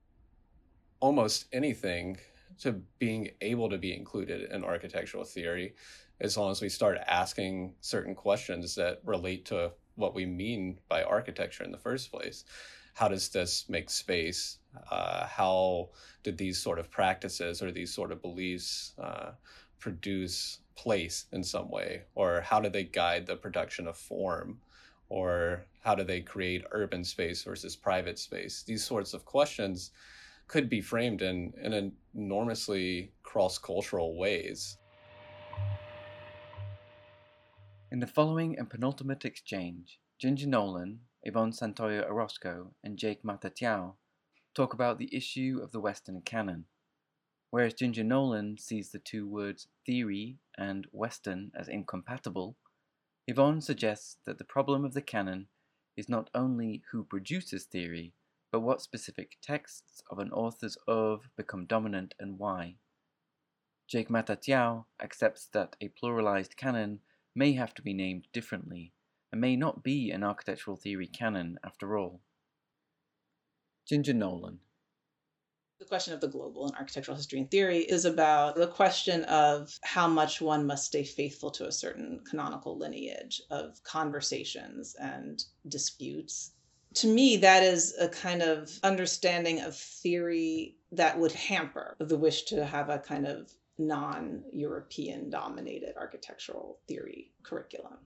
almost 0.99 1.47
anything 1.53 2.19
to 2.59 2.73
being 2.99 3.31
able 3.41 3.69
to 3.71 3.79
be 3.79 3.95
included 3.95 4.51
in 4.51 4.65
architectural 4.65 5.25
theory 5.25 5.75
as 6.21 6.37
long 6.37 6.51
as 6.51 6.61
we 6.61 6.69
start 6.69 6.99
asking 7.07 7.75
certain 7.81 8.15
questions 8.15 8.75
that 8.75 9.01
relate 9.05 9.45
to 9.47 9.73
what 9.97 10.15
we 10.15 10.27
mean 10.27 10.79
by 10.89 11.03
architecture 11.03 11.65
in 11.65 11.73
the 11.73 11.79
first 11.79 12.11
place. 12.11 12.45
How 12.95 13.09
does 13.09 13.29
this 13.29 13.69
make 13.69 13.91
space? 13.91 14.59
Uh, 14.91 15.27
how 15.27 15.91
did 16.23 16.39
these 16.39 16.59
sort 16.59 16.79
of 16.79 16.91
practices 16.91 17.63
or 17.63 17.73
these 17.73 17.93
sort 17.93 18.13
of 18.13 18.23
beliefs 18.23 18.93
uh, 19.03 19.33
produce 19.79 20.61
place 20.77 21.27
in 21.33 21.43
some 21.43 21.71
way? 21.71 22.03
Or 22.15 22.41
how 22.41 22.61
do 22.61 22.69
they 22.69 22.85
guide 22.85 23.27
the 23.27 23.37
production 23.37 23.87
of 23.87 23.97
form? 23.97 24.61
Or 25.09 25.67
how 25.83 25.95
do 25.95 26.05
they 26.05 26.21
create 26.21 26.65
urban 26.71 27.05
space 27.05 27.43
versus 27.43 27.77
private 27.77 28.19
space? 28.19 28.63
These 28.63 28.85
sorts 28.85 29.13
of 29.15 29.25
questions 29.25 29.91
could 30.47 30.69
be 30.69 30.81
framed 30.81 31.23
in, 31.23 31.53
in 31.63 31.93
enormously 32.15 33.13
cross 33.23 33.59
cultural 33.59 34.17
ways. 34.17 34.79
In 37.95 38.01
the 38.01 38.09
following 38.09 38.59
and 38.59 38.69
penultimate 38.69 39.25
exchange, 39.25 40.01
Ginger 40.19 40.49
Nolan, 40.49 41.03
Yvonne 41.23 41.53
Santoyo 41.53 42.05
Orozco, 42.11 42.75
and 42.83 42.99
Jake 42.99 43.23
Matatyaou 43.23 43.95
talk 44.53 44.75
about 44.75 44.99
the 44.99 45.15
issue 45.15 45.61
of 45.63 45.71
the 45.71 45.79
Western 45.79 46.21
canon. 46.23 46.65
Whereas 47.51 47.75
Ginger 47.75 48.03
Nolan 48.03 48.59
sees 48.59 48.91
the 48.91 48.99
two 48.99 49.29
words 49.29 49.69
theory 49.87 50.39
and 50.59 50.89
Western 50.91 51.53
as 51.55 51.69
incompatible, 51.69 52.57
Yvonne 53.29 53.61
suggests 53.61 54.17
that 54.27 54.39
the 54.39 54.45
problem 54.45 54.85
of 54.85 54.95
the 54.95 55.01
canon 55.01 55.47
is 55.97 56.09
not 56.09 56.31
only 56.35 56.83
who 56.91 57.05
produces 57.05 57.63
theory, 57.65 58.13
but 58.51 58.59
what 58.59 58.83
specific 58.83 59.37
texts 59.41 60.03
of 60.11 60.19
an 60.19 60.33
author's 60.33 60.77
oeuvre 60.89 61.31
become 61.37 61.65
dominant 61.65 62.17
and 62.19 62.41
why. 62.41 62.75
Jake 63.87 64.09
Matatyaou 64.09 64.85
accepts 65.01 65.47
that 65.53 65.77
a 65.81 65.91
pluralized 65.91 66.57
canon 66.57 66.99
may 67.35 67.53
have 67.53 67.75
to 67.75 67.83
be 67.83 67.93
named 67.93 68.29
differently, 68.33 68.93
and 69.33 69.41
may 69.41 69.57
not 69.57 69.83
be 69.83 70.11
an 70.11 70.23
architectural 70.23 70.77
theory 70.77 71.07
canon 71.07 71.59
after 71.65 71.97
all. 71.97 72.21
Ginger 73.87 74.15
Nolan. 74.15 74.61
The 75.81 75.85
question 75.85 76.15
of 76.15 76.21
the 76.21 76.29
global 76.29 76.69
in 76.69 76.75
architectural 76.77 77.17
history 77.17 77.41
and 77.41 77.51
theory 77.51 77.81
is 77.81 78.05
about 78.05 78.55
the 78.55 78.69
question 78.69 79.25
of 79.25 79.77
how 79.83 80.07
much 80.07 80.41
one 80.41 80.67
must 80.67 80.87
stay 80.87 81.05
faithful 81.05 81.51
to 81.51 81.67
a 81.67 81.73
certain 81.73 82.21
canonical 82.31 82.79
lineage 82.79 83.43
of 83.51 83.83
conversations 83.83 84.95
and 85.01 85.45
disputes. 85.69 86.53
To 86.95 87.09
me, 87.09 87.37
that 87.39 87.65
is 87.65 87.95
a 87.99 88.09
kind 88.09 88.41
of 88.41 88.71
understanding 88.85 89.61
of 89.61 89.77
theory 89.77 90.77
that 90.93 91.19
would 91.19 91.33
hamper 91.33 91.97
the 91.99 92.17
wish 92.17 92.45
to 92.45 92.65
have 92.65 92.89
a 92.89 93.01
kind 93.01 93.27
of 93.27 93.53
non 93.79 94.45
European 94.53 95.31
dominated 95.31 95.97
architectural 95.97 96.79
theory 96.87 97.33
curriculum. 97.43 97.99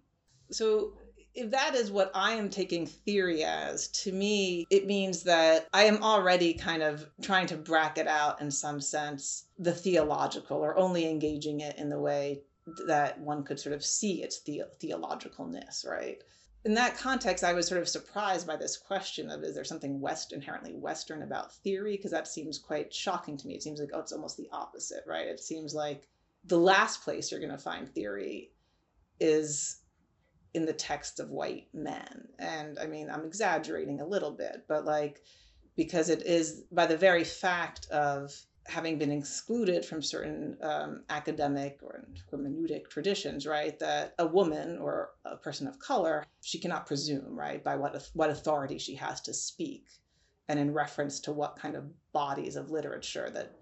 So, 0.50 0.94
if 1.34 1.50
that 1.50 1.74
is 1.74 1.90
what 1.90 2.10
I 2.14 2.32
am 2.32 2.50
taking 2.50 2.86
theory 2.86 3.44
as, 3.44 3.88
to 3.88 4.12
me, 4.12 4.66
it 4.70 4.86
means 4.86 5.22
that 5.24 5.68
I 5.72 5.84
am 5.84 6.02
already 6.02 6.54
kind 6.54 6.82
of 6.82 7.08
trying 7.22 7.46
to 7.48 7.56
bracket 7.56 8.06
out, 8.06 8.40
in 8.40 8.50
some 8.50 8.80
sense, 8.80 9.44
the 9.58 9.72
theological 9.72 10.56
or 10.56 10.76
only 10.76 11.08
engaging 11.08 11.60
it 11.60 11.76
in 11.78 11.90
the 11.90 12.00
way 12.00 12.42
that 12.86 13.20
one 13.20 13.44
could 13.44 13.60
sort 13.60 13.74
of 13.74 13.84
see 13.84 14.22
its 14.22 14.40
the- 14.42 14.64
theologicalness, 14.80 15.86
right? 15.86 16.22
In 16.64 16.74
that 16.74 16.98
context, 16.98 17.44
I 17.44 17.52
was 17.52 17.66
sort 17.66 17.80
of 17.80 17.88
surprised 17.88 18.46
by 18.46 18.56
this 18.56 18.76
question 18.76 19.30
of 19.30 19.42
is 19.42 19.54
there 19.54 19.64
something 19.64 20.00
West 20.00 20.32
inherently 20.32 20.74
Western 20.74 21.22
about 21.22 21.54
theory? 21.54 21.96
Because 21.96 22.10
that 22.10 22.28
seems 22.28 22.58
quite 22.58 22.92
shocking 22.92 23.36
to 23.36 23.46
me. 23.46 23.54
It 23.54 23.62
seems 23.62 23.80
like, 23.80 23.90
oh, 23.92 24.00
it's 24.00 24.12
almost 24.12 24.36
the 24.36 24.48
opposite, 24.52 25.04
right? 25.06 25.26
It 25.26 25.40
seems 25.40 25.74
like 25.74 26.08
the 26.44 26.58
last 26.58 27.02
place 27.02 27.30
you're 27.30 27.40
going 27.40 27.52
to 27.52 27.58
find 27.58 27.88
theory 27.88 28.50
is 29.20 29.80
in 30.54 30.64
the 30.64 30.72
text 30.72 31.20
of 31.20 31.30
white 31.30 31.68
men. 31.72 32.28
And 32.38 32.78
I 32.78 32.86
mean, 32.86 33.08
I'm 33.10 33.24
exaggerating 33.24 34.00
a 34.00 34.06
little 34.06 34.32
bit, 34.32 34.64
but 34.68 34.84
like, 34.84 35.22
because 35.76 36.08
it 36.08 36.26
is 36.26 36.64
by 36.72 36.86
the 36.86 36.96
very 36.96 37.24
fact 37.24 37.88
of 37.90 38.34
having 38.68 38.98
been 38.98 39.10
excluded 39.10 39.84
from 39.84 40.02
certain 40.02 40.56
um, 40.62 41.02
academic 41.08 41.78
or 41.82 42.06
hermeneutic 42.30 42.88
traditions, 42.88 43.46
right, 43.46 43.78
that 43.78 44.14
a 44.18 44.26
woman 44.26 44.78
or 44.78 45.10
a 45.24 45.36
person 45.36 45.66
of 45.66 45.78
color, 45.78 46.24
she 46.42 46.58
cannot 46.58 46.86
presume, 46.86 47.34
right, 47.34 47.64
by 47.64 47.76
what, 47.76 48.08
what 48.12 48.30
authority 48.30 48.78
she 48.78 48.94
has 48.94 49.20
to 49.22 49.32
speak 49.32 49.86
and 50.48 50.58
in 50.58 50.72
reference 50.72 51.20
to 51.20 51.32
what 51.32 51.58
kind 51.58 51.76
of 51.76 51.84
bodies 52.12 52.56
of 52.56 52.70
literature 52.70 53.30
that 53.30 53.54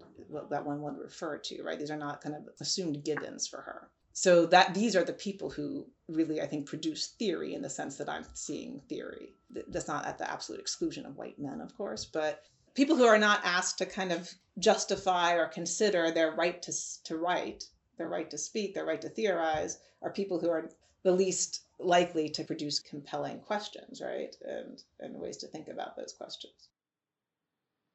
that 0.49 0.65
one 0.65 0.81
would 0.81 0.97
refer 0.97 1.37
to, 1.37 1.63
right? 1.63 1.79
These 1.79 1.91
are 1.91 1.97
not 1.97 2.21
kind 2.21 2.35
of 2.35 2.41
assumed 2.59 3.03
givens 3.03 3.47
for 3.47 3.61
her. 3.61 3.89
So 4.13 4.47
that 4.47 4.73
these 4.73 4.95
are 4.95 5.03
the 5.03 5.13
people 5.13 5.49
who 5.49 5.85
really, 6.07 6.41
I 6.41 6.47
think, 6.47 6.65
produce 6.65 7.07
theory 7.19 7.53
in 7.53 7.61
the 7.61 7.69
sense 7.69 7.97
that 7.97 8.09
I'm 8.09 8.25
seeing 8.33 8.81
theory. 8.89 9.35
That's 9.67 9.87
not 9.87 10.05
at 10.05 10.17
the 10.17 10.29
absolute 10.29 10.59
exclusion 10.59 11.05
of 11.05 11.17
white 11.17 11.37
men, 11.37 11.61
of 11.61 11.77
course, 11.77 12.05
but 12.05 12.43
people 12.77 12.95
who 12.95 13.07
are 13.07 13.17
not 13.17 13.41
asked 13.43 13.79
to 13.79 13.87
kind 13.87 14.11
of 14.11 14.31
justify 14.59 15.33
or 15.33 15.47
consider 15.47 16.11
their 16.11 16.31
right 16.33 16.61
to, 16.61 16.71
to 17.03 17.17
write, 17.17 17.63
their 17.97 18.07
right 18.07 18.29
to 18.29 18.37
speak, 18.37 18.75
their 18.75 18.85
right 18.85 19.01
to 19.01 19.09
theorize, 19.09 19.79
are 20.03 20.11
people 20.13 20.39
who 20.39 20.49
are 20.51 20.69
the 21.03 21.11
least 21.11 21.63
likely 21.79 22.29
to 22.29 22.43
produce 22.43 22.79
compelling 22.79 23.39
questions, 23.39 23.99
right? 23.99 24.35
And, 24.43 24.83
and 24.99 25.19
ways 25.19 25.37
to 25.37 25.47
think 25.47 25.69
about 25.69 25.97
those 25.97 26.13
questions. 26.13 26.69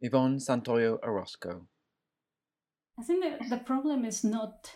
Yvonne 0.00 0.38
Santoyo 0.38 0.98
Orozco. 1.04 1.68
I 2.98 3.04
think 3.04 3.22
that 3.22 3.50
the 3.50 3.58
problem 3.58 4.04
is 4.04 4.24
not 4.24 4.72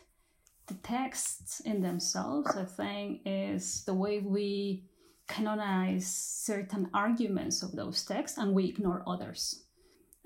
the 0.68 0.74
texts 0.74 1.58
in 1.60 1.82
themselves. 1.82 2.56
I 2.56 2.64
think 2.64 3.22
is 3.26 3.84
the 3.84 3.94
way 3.94 4.20
we 4.20 4.84
canonize 5.26 6.06
certain 6.06 6.88
arguments 6.94 7.64
of 7.64 7.72
those 7.72 8.04
texts 8.04 8.38
and 8.38 8.54
we 8.54 8.66
ignore 8.66 9.02
others 9.08 9.65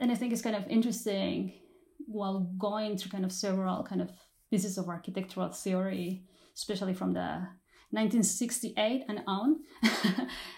and 0.00 0.10
I 0.10 0.14
think 0.14 0.32
it's 0.32 0.42
kind 0.42 0.56
of 0.56 0.66
interesting 0.68 1.52
while 2.06 2.40
going 2.58 2.96
through 2.96 3.10
kind 3.10 3.24
of 3.24 3.32
several 3.32 3.84
kind 3.84 4.00
of 4.00 4.10
pieces 4.50 4.78
of 4.78 4.88
architectural 4.88 5.50
theory, 5.50 6.24
especially 6.56 6.94
from 6.94 7.12
the 7.12 7.46
1968 7.90 9.04
and 9.08 9.20
on, 9.26 9.60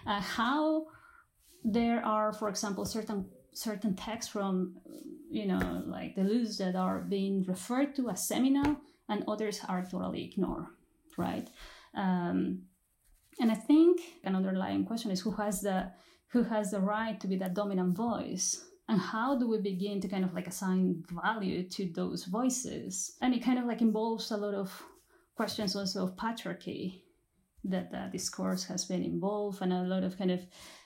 uh, 0.07 0.21
how 0.21 0.87
there 1.65 2.05
are, 2.05 2.33
for 2.33 2.49
example, 2.49 2.85
certain 2.85 3.27
certain 3.55 3.95
texts 3.95 4.33
from 4.33 4.75
you 5.31 5.47
know 5.47 5.83
like 5.87 6.15
the 6.15 6.23
Deleuze 6.23 6.57
that 6.57 6.75
are 6.75 7.01
being 7.01 7.45
referred 7.45 7.95
to 7.97 8.09
as 8.11 8.27
seminal, 8.27 8.77
and 9.09 9.25
others 9.29 9.61
are 9.69 9.85
totally 9.85 10.25
ignored, 10.25 10.67
right? 11.19 11.49
Um, 11.95 12.63
and 13.41 13.51
I 13.51 13.55
think 13.55 14.01
an 14.25 14.37
underlying 14.37 14.85
question 14.85 15.11
is 15.11 15.21
who 15.21 15.33
has 15.33 15.61
the 15.61 15.93
who 16.29 16.45
has 16.45 16.71
the 16.71 16.81
right 16.81 17.21
to 17.21 17.27
be 17.27 17.37
that 17.37 17.55
dominant 17.55 17.97
voice 17.97 18.65
and 18.89 19.01
how 19.01 19.39
do 19.39 19.49
we 19.49 19.59
begin 19.59 20.01
to 20.01 20.09
kind 20.09 20.25
of 20.25 20.35
like 20.35 20.47
assign 20.47 21.03
value 21.11 21.63
to 21.69 21.91
those 21.93 22.25
voices 22.25 23.17
and 23.21 23.35
it 23.35 23.45
kind 23.45 23.59
of 23.59 23.65
like 23.65 23.81
involves 23.81 24.31
a 24.31 24.37
lot 24.37 24.55
of 24.55 24.83
questions 25.37 25.77
also 25.77 26.05
of 26.05 26.17
patriarchy 26.17 27.03
that 27.65 27.91
the 27.91 28.09
discourse 28.11 28.65
has 28.65 28.85
been 28.85 29.05
involved 29.05 29.63
and 29.63 29.73
a 29.73 29.83
lot 29.83 30.03
of 30.03 30.19
kind 30.19 30.31
of 30.31 30.41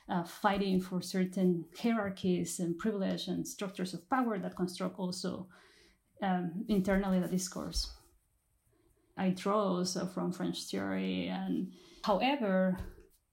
uh, 0.09 0.23
fighting 0.23 0.81
for 0.81 1.01
certain 1.01 1.65
hierarchies 1.81 2.61
and 2.61 2.79
privilege 2.79 3.29
and 3.29 3.47
structures 3.49 3.95
of 3.95 4.09
power 4.09 4.39
that 4.39 4.55
construct 4.55 4.99
also 4.99 5.49
um, 6.23 6.65
internally 6.69 7.19
the 7.19 7.27
discourse 7.27 7.97
I 9.17 9.31
draw 9.31 9.77
also 9.77 10.07
from 10.07 10.33
French 10.33 10.65
theory. 10.65 11.29
And 11.29 11.73
however, 12.05 12.79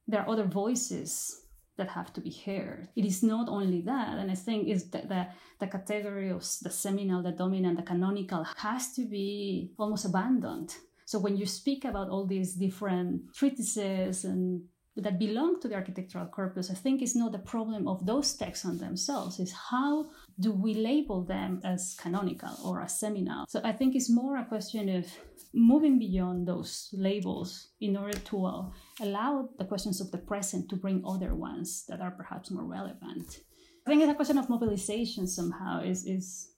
there 0.07 0.21
are 0.21 0.29
other 0.29 0.45
voices 0.45 1.42
that 1.77 1.89
have 1.89 2.13
to 2.13 2.21
be 2.21 2.31
heard. 2.45 2.87
It 2.95 3.05
is 3.05 3.23
not 3.23 3.49
only 3.49 3.81
that, 3.81 4.17
and 4.17 4.29
I 4.29 4.35
think 4.35 4.67
is 4.67 4.89
that 4.91 5.09
the, 5.09 5.27
the 5.59 5.67
category 5.67 6.29
of 6.29 6.45
the 6.61 6.69
seminal, 6.69 7.23
the 7.23 7.31
dominant, 7.31 7.77
the 7.77 7.83
canonical 7.83 8.45
has 8.57 8.93
to 8.93 9.05
be 9.05 9.71
almost 9.77 10.05
abandoned. 10.05 10.75
So 11.05 11.19
when 11.19 11.35
you 11.35 11.45
speak 11.45 11.85
about 11.85 12.09
all 12.09 12.25
these 12.25 12.53
different 12.53 13.33
treatises 13.33 14.23
and 14.23 14.63
that 14.95 15.17
belong 15.17 15.59
to 15.59 15.67
the 15.67 15.75
architectural 15.75 16.27
corpus, 16.27 16.69
I 16.69 16.75
think 16.75 17.01
it's 17.01 17.15
not 17.15 17.31
the 17.31 17.39
problem 17.39 17.87
of 17.87 18.05
those 18.05 18.33
texts 18.33 18.65
on 18.65 18.77
themselves, 18.77 19.39
is 19.39 19.51
how 19.51 20.05
do 20.39 20.51
we 20.51 20.73
label 20.73 21.23
them 21.23 21.61
as 21.63 21.95
canonical 21.99 22.55
or 22.65 22.81
as 22.81 22.99
seminal? 22.99 23.45
So 23.49 23.61
I 23.63 23.71
think 23.71 23.95
it's 23.95 24.09
more 24.09 24.37
a 24.37 24.45
question 24.45 24.89
of 24.89 25.05
moving 25.53 25.99
beyond 25.99 26.47
those 26.47 26.89
labels 26.93 27.69
in 27.79 27.95
order 27.95 28.17
to 28.17 28.45
uh, 28.45 28.65
allow 29.01 29.49
the 29.57 29.65
questions 29.65 30.01
of 30.01 30.11
the 30.11 30.17
present 30.17 30.69
to 30.69 30.75
bring 30.75 31.03
other 31.05 31.35
ones 31.35 31.85
that 31.87 32.01
are 32.01 32.11
perhaps 32.11 32.49
more 32.49 32.65
relevant. 32.65 33.41
I 33.85 33.89
think 33.89 34.01
it's 34.01 34.11
a 34.11 34.15
question 34.15 34.37
of 34.37 34.49
mobilization 34.49 35.27
somehow 35.27 35.81
is, 35.81 36.05
is 36.05 36.49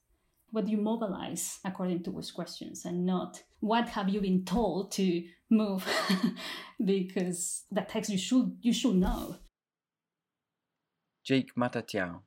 what 0.52 0.70
you 0.70 0.78
mobilize 0.78 1.60
according 1.66 2.04
to 2.04 2.12
which 2.12 2.34
questions 2.34 2.86
and 2.86 3.06
not 3.06 3.44
what 3.60 3.90
have 3.90 4.08
you 4.08 4.22
been 4.22 4.46
told 4.46 4.92
to 4.94 5.24
move 5.50 5.86
because 6.86 7.64
the 7.72 7.82
text 7.82 8.10
you 8.10 8.18
should 8.18 8.58
you 8.62 8.72
should 8.72 8.96
know. 8.96 9.36
Jake 11.24 11.54
Matatyaou 11.58 12.22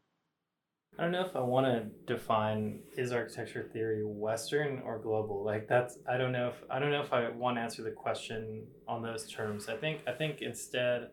I 0.99 1.03
don't 1.03 1.13
know 1.13 1.25
if 1.25 1.37
I 1.37 1.41
want 1.41 1.67
to 1.67 2.13
define 2.13 2.81
is 2.97 3.13
architecture 3.13 3.71
theory 3.73 4.03
Western 4.05 4.83
or 4.85 4.99
global. 4.99 5.45
Like 5.45 5.69
that's 5.69 5.97
I 6.11 6.17
don't 6.17 6.33
know 6.33 6.49
if 6.49 6.57
I 6.69 6.81
don't 6.81 6.91
know 6.91 7.03
if 7.03 7.13
I 7.13 7.29
want 7.29 7.57
to 7.57 7.61
answer 7.61 7.85
the 7.85 7.93
question 7.93 8.67
on 8.89 9.01
those 9.01 9.31
terms. 9.31 9.69
I 9.69 9.77
think 9.77 10.01
I 10.09 10.13
think 10.13 10.43
instead, 10.43 11.11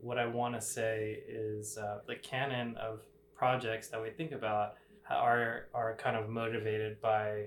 what 0.00 0.18
I 0.18 0.26
want 0.26 0.54
to 0.54 0.60
say 0.60 1.18
is 1.28 1.76
uh, 1.76 1.98
the 2.06 2.14
canon 2.14 2.76
of 2.76 3.00
projects 3.34 3.88
that 3.88 4.00
we 4.00 4.10
think 4.10 4.30
about 4.30 4.74
are 5.10 5.66
are 5.74 5.96
kind 5.96 6.16
of 6.16 6.28
motivated 6.28 7.00
by 7.00 7.46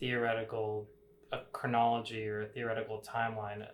theoretical 0.00 0.88
chronology 1.52 2.26
or 2.26 2.42
a 2.42 2.46
theoretical 2.48 3.00
timeline. 3.00 3.64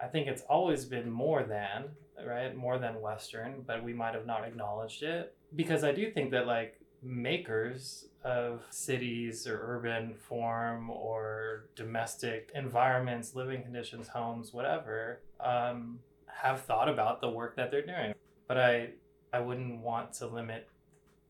I 0.00 0.06
think 0.06 0.28
it's 0.28 0.42
always 0.42 0.84
been 0.84 1.10
more 1.10 1.42
than 1.42 1.86
right 2.26 2.54
more 2.56 2.78
than 2.78 3.00
Western, 3.00 3.62
but 3.66 3.82
we 3.82 3.92
might 3.92 4.14
have 4.14 4.26
not 4.26 4.44
acknowledged 4.44 5.02
it 5.02 5.34
because 5.54 5.84
I 5.84 5.92
do 5.92 6.10
think 6.10 6.30
that 6.30 6.46
like 6.46 6.80
makers 7.02 8.06
of 8.24 8.62
cities 8.70 9.46
or 9.46 9.60
urban 9.62 10.14
form 10.14 10.90
or 10.90 11.66
domestic 11.76 12.50
environments, 12.54 13.34
living 13.34 13.62
conditions, 13.62 14.08
homes, 14.08 14.52
whatever, 14.52 15.20
um, 15.40 15.98
have 16.26 16.62
thought 16.62 16.88
about 16.88 17.20
the 17.20 17.30
work 17.30 17.56
that 17.56 17.70
they're 17.70 17.86
doing. 17.86 18.14
But 18.48 18.58
I, 18.58 18.90
I 19.32 19.40
wouldn't 19.40 19.80
want 19.80 20.12
to 20.14 20.26
limit 20.26 20.68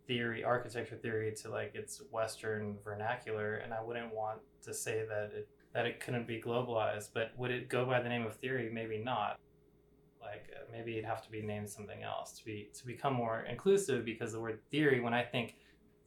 theory, 0.07 0.45
architecture 0.45 0.97
theory, 0.97 1.35
to 1.43 1.51
like 1.51 1.75
its 1.75 2.03
Western 2.11 2.77
vernacular, 2.85 3.57
and 3.57 3.75
I 3.75 3.83
wouldn't 3.83 4.15
want 4.15 4.39
to 4.63 4.73
say 4.73 5.05
that 5.09 5.33
it 5.35 5.49
that 5.75 5.85
it 5.85 6.01
couldn't 6.01 6.27
be 6.27 6.41
globalized. 6.41 7.11
But 7.13 7.33
would 7.37 7.51
it 7.51 7.69
go 7.69 7.85
by 7.85 8.01
the 8.01 8.09
name 8.09 8.25
of 8.25 8.37
theory? 8.37 8.71
Maybe 8.73 8.99
not 8.99 9.39
like 10.27 10.51
uh, 10.55 10.65
maybe 10.71 10.93
it'd 10.93 11.05
have 11.05 11.23
to 11.23 11.31
be 11.31 11.43
named 11.43 11.69
something 11.69 12.03
else 12.03 12.33
to 12.39 12.45
be 12.45 12.69
to 12.75 12.87
become 12.87 13.13
more 13.13 13.47
inclusive 13.51 14.05
because 14.05 14.33
the 14.33 14.41
word 14.41 14.59
theory 14.71 15.01
when 15.01 15.15
i 15.15 15.23
think 15.23 15.57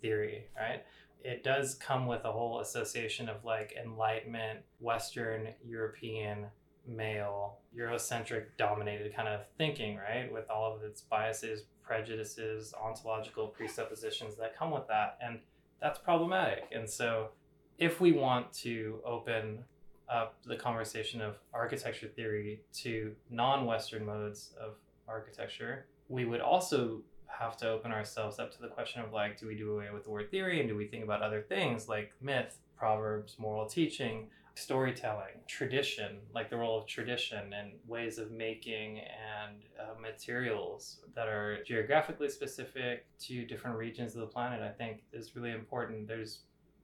theory 0.01 0.45
right 0.57 0.83
it 1.23 1.43
does 1.43 1.75
come 1.75 2.05
with 2.05 2.23
a 2.23 2.31
whole 2.31 2.59
association 2.59 3.27
of 3.27 3.43
like 3.43 3.75
enlightenment 3.81 4.59
western 4.79 5.49
european 5.65 6.45
male 6.87 7.59
eurocentric 7.77 8.45
dominated 8.57 9.15
kind 9.15 9.27
of 9.27 9.41
thinking 9.57 9.97
right 9.97 10.31
with 10.31 10.49
all 10.49 10.75
of 10.75 10.83
its 10.83 11.01
biases 11.01 11.63
prejudices 11.83 12.73
ontological 12.81 13.47
presuppositions 13.47 14.35
that 14.35 14.57
come 14.57 14.71
with 14.71 14.87
that 14.87 15.17
and 15.21 15.39
that's 15.81 15.99
problematic. 15.99 16.65
And 16.71 16.89
so 16.89 17.29
if 17.77 18.01
we 18.01 18.11
want 18.11 18.51
to 18.53 18.99
open 19.05 19.63
up 20.09 20.35
the 20.45 20.55
conversation 20.55 21.21
of 21.21 21.35
architecture 21.53 22.07
theory 22.07 22.61
to 22.73 23.15
non 23.29 23.65
Western 23.65 24.05
modes 24.05 24.53
of 24.59 24.75
architecture, 25.07 25.85
we 26.07 26.25
would 26.25 26.41
also 26.41 27.01
have 27.27 27.55
to 27.57 27.69
open 27.69 27.91
ourselves 27.91 28.39
up 28.39 28.51
to 28.51 28.61
the 28.61 28.67
question 28.67 29.01
of 29.01 29.13
like, 29.13 29.39
do 29.39 29.47
we 29.47 29.55
do 29.55 29.73
away 29.73 29.87
with 29.93 30.03
the 30.03 30.09
word 30.09 30.29
theory 30.31 30.59
and 30.59 30.67
do 30.67 30.75
we 30.75 30.87
think 30.87 31.03
about 31.03 31.21
other 31.21 31.41
things 31.41 31.87
like 31.87 32.11
myth, 32.21 32.57
proverbs, 32.75 33.35
moral 33.37 33.65
teaching, 33.65 34.27
storytelling, 34.55 35.39
tradition, 35.47 36.17
like 36.33 36.49
the 36.49 36.57
role 36.57 36.77
of 36.77 36.85
tradition 36.85 37.53
and 37.53 37.71
ways 37.87 38.17
of 38.17 38.31
making 38.31 38.99
and 38.99 39.55
uh, 39.79 39.99
materials 39.99 40.99
that 41.15 41.27
are 41.27 41.63
geographically 41.63 42.27
specific 42.29 43.05
to 43.19 43.45
different 43.45 43.77
regions 43.77 44.15
of 44.15 44.21
the 44.21 44.27
planet, 44.27 44.61
I 44.61 44.69
think 44.69 45.03
is 45.13 45.35
really 45.35 45.51
important. 45.51 46.07
There's 46.07 46.39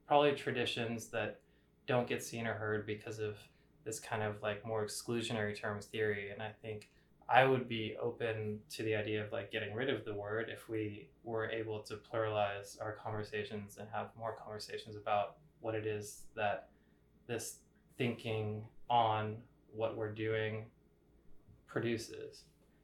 probably 0.07 0.31
traditions 0.33 1.07
that 1.07 1.41
don't 1.87 2.07
get 2.07 2.23
seen 2.23 2.47
or 2.47 2.53
heard 2.53 2.85
because 2.85 3.19
of 3.19 3.37
this 3.83 3.99
kind 3.99 4.23
of 4.23 4.41
like 4.41 4.65
more 4.65 4.85
exclusionary 4.85 5.57
terms 5.57 5.85
theory. 5.85 6.31
And 6.31 6.41
I 6.41 6.51
think 6.61 6.89
I 7.29 7.45
would 7.45 7.67
be 7.67 7.95
open 8.01 8.59
to 8.71 8.83
the 8.83 8.95
idea 8.95 9.23
of 9.23 9.31
like 9.31 9.51
getting 9.51 9.73
rid 9.73 9.89
of 9.89 10.05
the 10.05 10.13
word 10.13 10.49
if 10.51 10.69
we 10.69 11.09
were 11.23 11.49
able 11.49 11.79
to 11.83 11.95
pluralize 11.95 12.81
our 12.81 12.93
conversations 12.93 13.77
and 13.79 13.87
have 13.91 14.09
more 14.17 14.35
conversations 14.35 14.95
about 14.95 15.37
what 15.61 15.75
it 15.75 15.85
is 15.87 16.23
that 16.35 16.69
this 17.27 17.57
thinking 17.97 18.63
on 18.89 19.37
what 19.73 19.97
we're 19.97 20.13
doing 20.13 20.65
produces. 21.67 22.43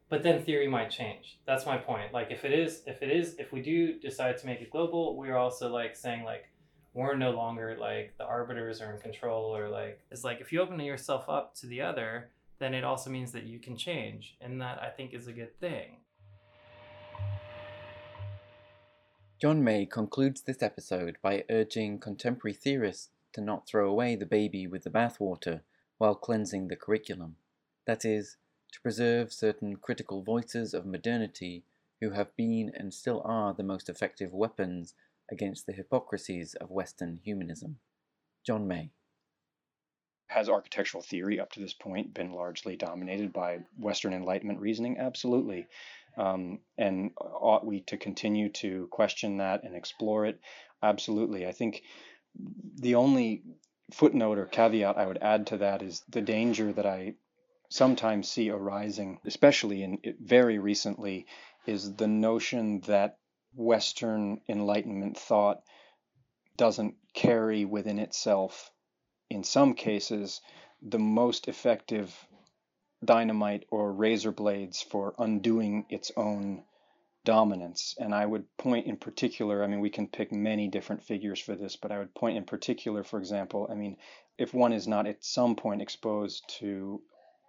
But 0.10 0.24
then 0.24 0.44
theory 0.44 0.68
might 0.68 0.90
change. 0.90 1.40
That's 1.46 1.66
my 1.66 1.78
point. 1.78 2.12
Like 2.12 2.32
if 2.32 2.44
it 2.44 2.52
is 2.52 2.82
if 2.88 3.02
it 3.02 3.12
is 3.12 3.36
if 3.38 3.52
we 3.52 3.62
do 3.62 4.00
decide 4.00 4.38
to 4.40 4.46
make 4.46 4.62
it 4.62 4.72
global, 4.72 5.16
we're 5.16 5.38
also 5.38 5.72
like 5.72 5.96
saying 5.96 6.24
like 6.24 6.50
we're 6.93 7.15
no 7.15 7.32
longer 7.32 7.77
like 7.80 8.13
the 8.17 8.25
arbiters 8.25 8.82
are 8.82 8.93
in 8.93 9.01
control 9.01 9.56
or 9.56 9.69
like 9.69 10.01
it's 10.12 10.23
like 10.23 10.41
if 10.41 10.51
you 10.51 10.62
open 10.62 10.80
yourself 10.80 11.25
up 11.30 11.56
to 11.56 11.67
the 11.67 11.82
other 11.82 12.30
then 12.60 12.73
it 12.73 12.84
also 12.84 13.10
means 13.10 13.32
that 13.32 13.43
you 13.43 13.60
can 13.60 13.75
change 13.75 14.36
and 14.41 14.62
that 14.62 14.82
i 14.82 14.89
think 14.89 15.13
is 15.13 15.27
a 15.27 15.34
good 15.34 15.58
thing. 15.60 15.97
John 19.41 19.63
May 19.63 19.88
concludes 19.88 20.41
this 20.41 20.62
episode 20.62 21.17
by 21.23 21.45
urging 21.49 21.97
contemporary 21.97 22.54
theorists 22.54 23.10
to 23.34 23.41
not 23.41 23.67
throw 23.67 23.89
away 23.89 24.15
the 24.15 24.27
baby 24.27 24.67
with 24.67 24.84
the 24.84 24.91
bathwater 24.91 25.62
while 25.97 26.13
cleansing 26.13 26.67
the 26.67 26.75
curriculum. 26.75 27.38
That 27.88 28.06
is 28.06 28.38
to 28.71 28.82
preserve 28.82 29.34
certain 29.34 29.77
critical 29.77 30.21
voices 30.21 30.75
of 30.75 30.86
modernity 30.86 31.63
who 32.01 32.12
have 32.12 32.36
been 32.36 32.71
and 32.75 32.93
still 32.93 33.23
are 33.25 33.51
the 33.51 33.63
most 33.63 33.89
effective 33.89 34.32
weapons 34.32 34.93
against 35.32 35.65
the 35.65 35.74
hypocrisies 35.74 36.54
of 36.56 36.70
Western 36.70 37.20
humanism. 37.24 37.78
John 38.46 38.67
May. 38.67 38.91
Has 40.28 40.50
architectural 40.50 41.04
theory 41.04 41.39
up 41.39 41.52
to 41.54 41.60
this 41.60 41.74
point 41.74 42.13
been 42.13 42.32
largely 42.32 42.76
dominated 42.78 43.34
by 43.34 43.60
Western 43.78 44.13
Enlightenment 44.13 44.60
reasoning? 44.60 44.98
Absolutely. 44.98 45.67
Um, 46.17 46.60
and 46.78 47.12
ought 47.17 47.65
we 47.65 47.82
to 47.82 47.98
continue 47.98 48.50
to 48.50 48.88
question 48.91 49.38
that 49.38 49.63
and 49.63 49.76
explore 49.76 50.26
it? 50.26 50.39
Absolutely. 50.82 51.46
I 51.46 51.52
think 51.52 51.84
the 52.80 52.96
only 52.96 53.44
footnote 53.94 54.38
or 54.38 54.46
caveat 54.46 54.98
I 54.98 55.06
would 55.06 55.17
add 55.22 55.48
to 55.48 55.58
that 55.58 55.82
is 55.82 56.02
the 56.10 56.22
danger 56.22 56.72
that 56.74 56.86
I 56.86 57.15
sometimes 57.70 58.30
see 58.30 58.50
arising, 58.50 59.20
especially 59.26 59.84
in 59.84 60.00
very 60.20 60.60
recently, 60.60 61.26
is 61.65 61.96
the 61.96 62.08
notion 62.08 62.82
that 62.82 63.17
Western 63.56 64.42
Enlightenment 64.48 65.18
thought 65.18 65.64
doesn't 66.58 66.96
carry 67.14 67.66
within 67.66 68.00
itself, 68.00 68.72
in 69.30 69.44
some 69.44 69.74
cases, 69.74 70.42
the 70.82 71.00
most 71.00 71.48
effective 71.48 72.28
dynamite 73.04 73.66
or 73.70 73.92
razor 73.92 74.32
blades 74.32 74.82
for 74.82 75.16
undoing 75.18 75.86
its 75.90 76.12
own 76.16 76.64
dominance. 77.24 77.96
And 78.00 78.14
I 78.14 78.26
would 78.26 78.46
point 78.58 78.88
in 78.88 78.98
particular, 78.98 79.64
I 79.64 79.68
mean, 79.68 79.80
we 79.80 79.90
can 79.90 80.08
pick 80.08 80.32
many 80.32 80.68
different 80.68 81.04
figures 81.04 81.40
for 81.40 81.56
this, 81.56 81.76
but 81.76 81.92
I 81.92 82.00
would 82.00 82.14
point 82.14 82.38
in 82.38 82.46
particular, 82.46 83.04
for 83.04 83.20
example, 83.20 83.68
I 83.70 83.76
mean, 83.76 83.98
if 84.38 84.54
one 84.54 84.74
is 84.74 84.88
not 84.88 85.08
at 85.08 85.24
some 85.24 85.56
point 85.56 85.82
exposed 85.82 86.44
to 86.60 87.02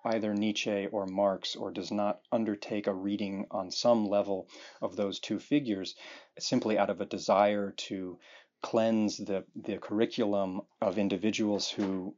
either 0.05 0.35
Nietzsche 0.35 0.87
or 0.87 1.07
Marx 1.07 1.55
or 1.57 1.71
does 1.71 1.91
not 1.91 2.21
undertake 2.31 2.87
a 2.87 2.95
reading 2.95 3.47
on 3.51 3.71
some 3.71 4.07
level 4.07 4.49
of 4.81 4.97
those 4.97 5.21
two 5.21 5.39
figures 5.39 5.95
simply 6.39 6.79
out 6.79 6.91
of 6.91 7.01
a 7.01 7.07
desire 7.07 7.73
to 7.73 8.19
cleanse 8.63 9.19
the, 9.19 9.45
the 9.57 9.77
curriculum 9.79 10.63
of 10.81 10.99
individuals 10.99 11.69
who 11.69 12.15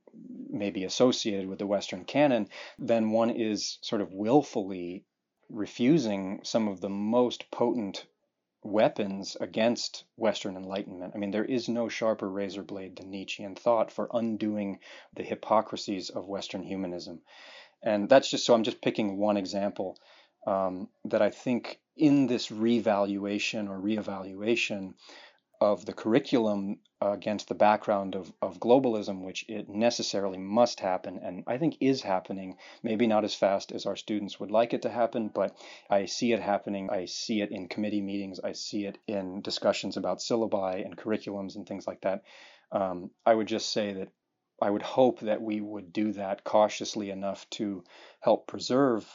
may 0.51 0.71
be 0.71 0.85
associated 0.85 1.49
with 1.49 1.59
the 1.59 1.67
Western 1.67 2.05
canon, 2.05 2.49
then 2.79 3.11
one 3.11 3.31
is 3.31 3.79
sort 3.81 4.03
of 4.03 4.13
willfully 4.13 5.05
refusing 5.49 6.41
some 6.43 6.69
of 6.69 6.81
the 6.81 6.89
most 6.89 7.51
potent 7.51 8.07
weapons 8.63 9.37
against 9.41 10.05
Western 10.17 10.57
Enlightenment. 10.57 11.13
I 11.15 11.19
mean, 11.19 11.31
there 11.31 11.45
is 11.45 11.69
no 11.69 11.89
sharper 11.89 12.29
razor 12.29 12.63
blade 12.63 12.97
than 12.97 13.11
Nietzschean 13.11 13.55
thought 13.55 13.91
for 13.91 14.09
undoing 14.13 14.79
the 15.15 15.23
hypocrisies 15.23 16.09
of 16.09 16.27
Western 16.27 16.63
humanism. 16.63 17.21
And 17.85 18.09
that's 18.09 18.31
just 18.31 18.45
so 18.45 18.55
I'm 18.55 18.65
just 18.65 18.83
picking 18.83 19.19
one 19.19 19.37
example 19.37 19.99
um, 20.47 20.89
that 21.05 21.23
I 21.23 21.31
think 21.31 21.79
in 21.97 22.27
this 22.27 22.51
revaluation 22.51 23.69
or 23.69 23.79
reevaluation 23.79 24.95
of 25.61 25.87
the 25.87 25.93
curriculum 25.93 26.79
against 27.01 27.49
the 27.49 27.55
background 27.55 28.15
of, 28.15 28.33
of 28.43 28.59
globalism, 28.59 29.23
which 29.23 29.45
it 29.49 29.69
necessarily 29.69 30.39
must 30.39 30.81
happen, 30.81 31.21
and 31.23 31.45
I 31.47 31.59
think 31.59 31.77
is 31.81 32.03
happening, 32.03 32.57
maybe 32.83 33.07
not 33.07 33.25
as 33.25 33.35
fast 33.35 33.73
as 33.73 33.87
our 33.87 33.97
students 33.97 34.41
would 34.41 34.51
like 34.51 34.75
it 34.75 34.83
to 34.83 34.91
happen, 34.91 35.29
but 35.29 35.57
I 35.91 36.07
see 36.07 36.33
it 36.33 36.41
happening. 36.41 36.91
I 36.91 37.05
see 37.05 37.41
it 37.41 37.51
in 37.51 37.69
committee 37.69 38.01
meetings, 38.01 38.41
I 38.41 38.53
see 38.53 38.87
it 38.87 38.99
in 39.07 39.43
discussions 39.43 39.97
about 39.97 40.19
syllabi 40.19 40.85
and 40.85 40.97
curriculums 40.97 41.57
and 41.57 41.67
things 41.67 41.87
like 41.87 42.01
that. 42.03 42.23
Um, 42.73 43.11
I 43.25 43.35
would 43.35 43.47
just 43.47 43.71
say 43.71 43.93
that 43.93 44.09
I 44.65 44.71
would 44.71 44.81
hope 44.81 45.21
that 45.21 45.43
we 45.43 45.61
would 45.61 45.93
do 45.93 46.13
that 46.13 46.43
cautiously 46.43 47.11
enough 47.11 47.49
to 47.51 47.85
help 48.21 48.47
preserve 48.47 49.07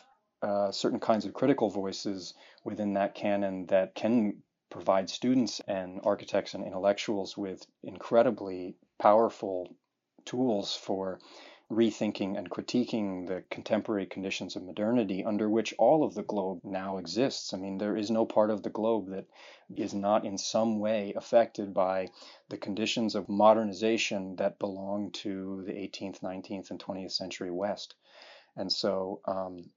uh, 0.44 0.72
certain 0.72 1.00
kinds 1.00 1.26
of 1.26 1.34
critical 1.34 1.72
voices 1.72 2.36
within 2.64 2.94
that 2.94 3.16
canon 3.16 3.66
that 3.66 3.96
can 3.96 4.44
provide 4.70 5.10
students 5.10 5.60
and 5.62 6.02
architects 6.04 6.54
and 6.54 6.64
intellectuals 6.64 7.36
with 7.36 7.66
incredibly 7.82 8.76
powerful 9.00 9.76
tools 10.24 10.76
for 10.76 11.20
rethinking 11.72 12.36
and 12.36 12.50
critiquing 12.50 13.28
the 13.28 13.44
contemporary 13.52 14.08
conditions 14.08 14.56
of 14.56 14.64
modernity 14.64 15.24
under 15.24 15.48
which 15.48 15.74
all 15.78 16.04
of 16.04 16.16
the 16.16 16.24
globe 16.24 16.62
now 16.64 16.98
exists. 16.98 17.54
I 17.54 17.58
mean, 17.58 17.78
there 17.78 17.96
is 17.96 18.10
no 18.10 18.26
part 18.26 18.50
of 18.50 18.64
the 18.64 18.72
globe 18.72 19.10
that 19.10 19.28
is 19.76 19.94
not 19.94 20.26
in 20.26 20.38
some 20.38 20.80
way 20.80 21.14
affected 21.16 21.74
by 21.74 22.10
the 22.50 22.58
conditions 22.58 23.14
of 23.14 23.30
modernization 23.30 24.36
that 24.38 24.58
belong 24.58 25.12
to 25.12 25.64
the 25.66 25.74
18th, 25.74 26.22
19th, 26.22 26.72
and 26.72 26.80
20th 26.80 27.12
century 27.12 27.52
West. 27.52 27.94
And 28.56 28.72
so 28.72 29.22
um, 29.26 29.70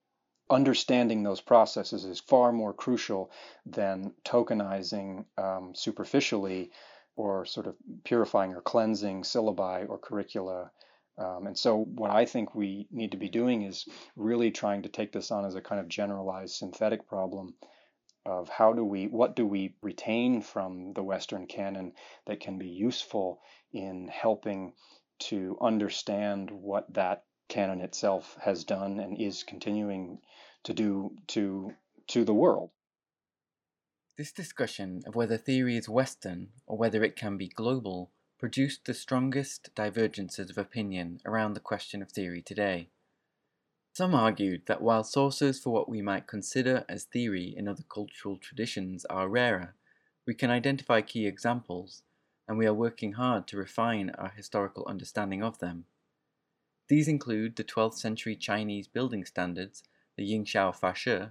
understanding 0.49 1.23
those 1.23 1.41
processes 1.41 2.05
is 2.05 2.21
far 2.21 2.53
more 2.53 2.73
crucial 2.73 3.31
than 3.67 4.15
tokenizing 4.25 5.27
um, 5.37 5.75
superficially 5.75 6.71
or 7.17 7.45
sort 7.45 7.67
of 7.67 7.77
purifying 8.05 8.55
or 8.55 8.63
cleansing 8.63 9.23
syllabi 9.23 9.87
or 9.89 9.99
curricula. 9.99 10.71
Um, 11.18 11.46
and 11.46 11.59
so, 11.59 11.77
what 11.79 12.11
I 12.11 12.25
think 12.25 12.55
we 12.55 12.87
need 12.90 13.12
to 13.12 13.18
be 13.18 13.29
doing 13.29 13.62
is 13.62 13.87
really 14.16 14.51
trying 14.51 14.83
to 14.83 14.88
take 14.88 15.12
this 15.12 15.31
on 15.31 15.44
as 15.44 15.55
a 15.55 15.61
kind 15.61 15.81
of 15.81 15.88
generalized 15.88 16.55
synthetic 16.55 17.07
problem 17.07 17.55
of 18.25 18.48
how 18.48 18.72
do 18.72 18.85
we, 18.85 19.09
what 19.09 19.37
do 19.37 19.46
we 19.46 19.75
retain 19.83 20.40
from 20.40 20.92
the 20.94 21.03
Western 21.03 21.46
canon 21.46 21.92
that 22.27 22.40
can 22.40 22.59
be 22.59 22.68
useful 22.68 23.40
in 23.72 24.09
helping 24.09 24.72
to 25.18 25.57
understand 25.61 26.51
what 26.51 26.92
that 26.94 27.25
canon 27.48 27.81
itself 27.81 28.37
has 28.40 28.64
done 28.64 28.98
and 28.98 29.20
is 29.20 29.42
continuing 29.42 30.18
to 30.64 30.72
do 30.72 31.14
to 31.27 31.72
to 32.07 32.25
the 32.25 32.35
world. 32.35 32.70
This 34.16 34.33
discussion 34.33 35.03
of 35.07 35.14
whether 35.14 35.37
theory 35.37 35.77
is 35.77 35.88
Western 35.88 36.48
or 36.66 36.77
whether 36.77 37.03
it 37.03 37.16
can 37.16 37.37
be 37.37 37.48
global 37.48 38.11
produced 38.43 38.87
the 38.87 38.93
strongest 38.93 39.71
divergences 39.77 40.51
of 40.51 40.59
opinion 40.59 41.21
around 41.25 41.55
the 41.55 41.61
question 41.61 42.03
of 42.03 42.11
theory 42.11 42.43
today. 42.43 42.89
Some 43.93 44.17
argued 44.17 44.63
that 44.67 44.83
while 44.83 45.05
sources 45.05 45.61
for 45.61 45.71
what 45.71 45.89
we 45.89 46.03
might 46.03 46.27
consider 46.27 46.85
as 46.89 47.05
theory 47.05 47.55
in 47.57 47.69
other 47.69 47.85
cultural 47.89 48.37
traditions 48.37 49.05
are 49.05 49.29
rarer, 49.29 49.77
we 50.27 50.35
can 50.35 50.51
identify 50.51 51.03
key 51.03 51.25
examples, 51.25 52.03
and 52.49 52.59
we 52.59 52.67
are 52.67 52.75
working 52.75 53.13
hard 53.13 53.47
to 53.47 53.57
refine 53.57 54.11
our 54.19 54.31
historical 54.31 54.85
understanding 54.89 55.45
of 55.45 55.61
them. 55.61 55.85
These 56.89 57.07
include 57.07 57.55
the 57.55 57.63
12th 57.63 57.95
century 57.95 58.35
Chinese 58.35 58.89
building 58.89 59.25
standards 59.25 59.85
the 60.17 60.29
Yingzao 60.29 60.77
Fashi, 60.77 61.31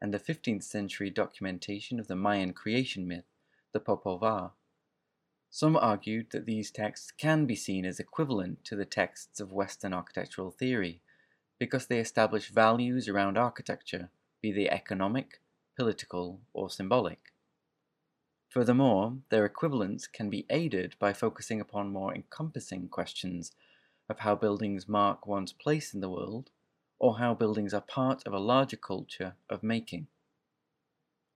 and 0.00 0.14
the 0.14 0.20
15th 0.20 0.62
century 0.62 1.10
documentation 1.10 1.98
of 1.98 2.06
the 2.06 2.14
Mayan 2.14 2.52
creation 2.52 3.08
myth, 3.08 3.26
the 3.72 3.80
Popol 3.80 4.20
Vuh. 4.20 4.52
Some 5.54 5.76
argued 5.76 6.30
that 6.30 6.46
these 6.46 6.70
texts 6.70 7.10
can 7.10 7.44
be 7.44 7.54
seen 7.54 7.84
as 7.84 8.00
equivalent 8.00 8.64
to 8.64 8.74
the 8.74 8.86
texts 8.86 9.38
of 9.38 9.52
Western 9.52 9.92
architectural 9.92 10.50
theory 10.50 11.02
because 11.58 11.86
they 11.86 11.98
establish 12.00 12.48
values 12.48 13.06
around 13.06 13.36
architecture, 13.36 14.08
be 14.40 14.50
they 14.50 14.70
economic, 14.70 15.42
political, 15.76 16.40
or 16.54 16.70
symbolic. 16.70 17.34
Furthermore, 18.48 19.18
their 19.28 19.44
equivalence 19.44 20.06
can 20.06 20.30
be 20.30 20.46
aided 20.48 20.94
by 20.98 21.12
focusing 21.12 21.60
upon 21.60 21.92
more 21.92 22.14
encompassing 22.14 22.88
questions 22.88 23.52
of 24.08 24.20
how 24.20 24.34
buildings 24.34 24.88
mark 24.88 25.26
one's 25.26 25.52
place 25.52 25.92
in 25.92 26.00
the 26.00 26.08
world 26.08 26.48
or 26.98 27.18
how 27.18 27.34
buildings 27.34 27.74
are 27.74 27.82
part 27.82 28.26
of 28.26 28.32
a 28.32 28.38
larger 28.38 28.78
culture 28.78 29.34
of 29.50 29.62
making. 29.62 30.06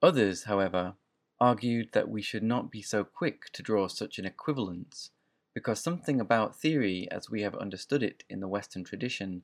Others, 0.00 0.44
however, 0.44 0.94
argued 1.40 1.90
that 1.92 2.09
we 2.09 2.22
should 2.22 2.42
not 2.42 2.70
be 2.70 2.83
so 2.83 3.05
quick 3.05 3.51
to 3.53 3.62
draw 3.62 3.88
such 3.88 4.18
an 4.18 4.25
equivalence, 4.25 5.11
because 5.55 5.81
something 5.81 6.20
about 6.20 6.57
theory 6.57 7.09
as 7.11 7.31
we 7.31 7.42
have 7.42 7.55
understood 7.55 8.03
it 8.03 8.25
in 8.29 8.40
the 8.40 8.49
Western 8.49 8.85
tradition 8.85 9.42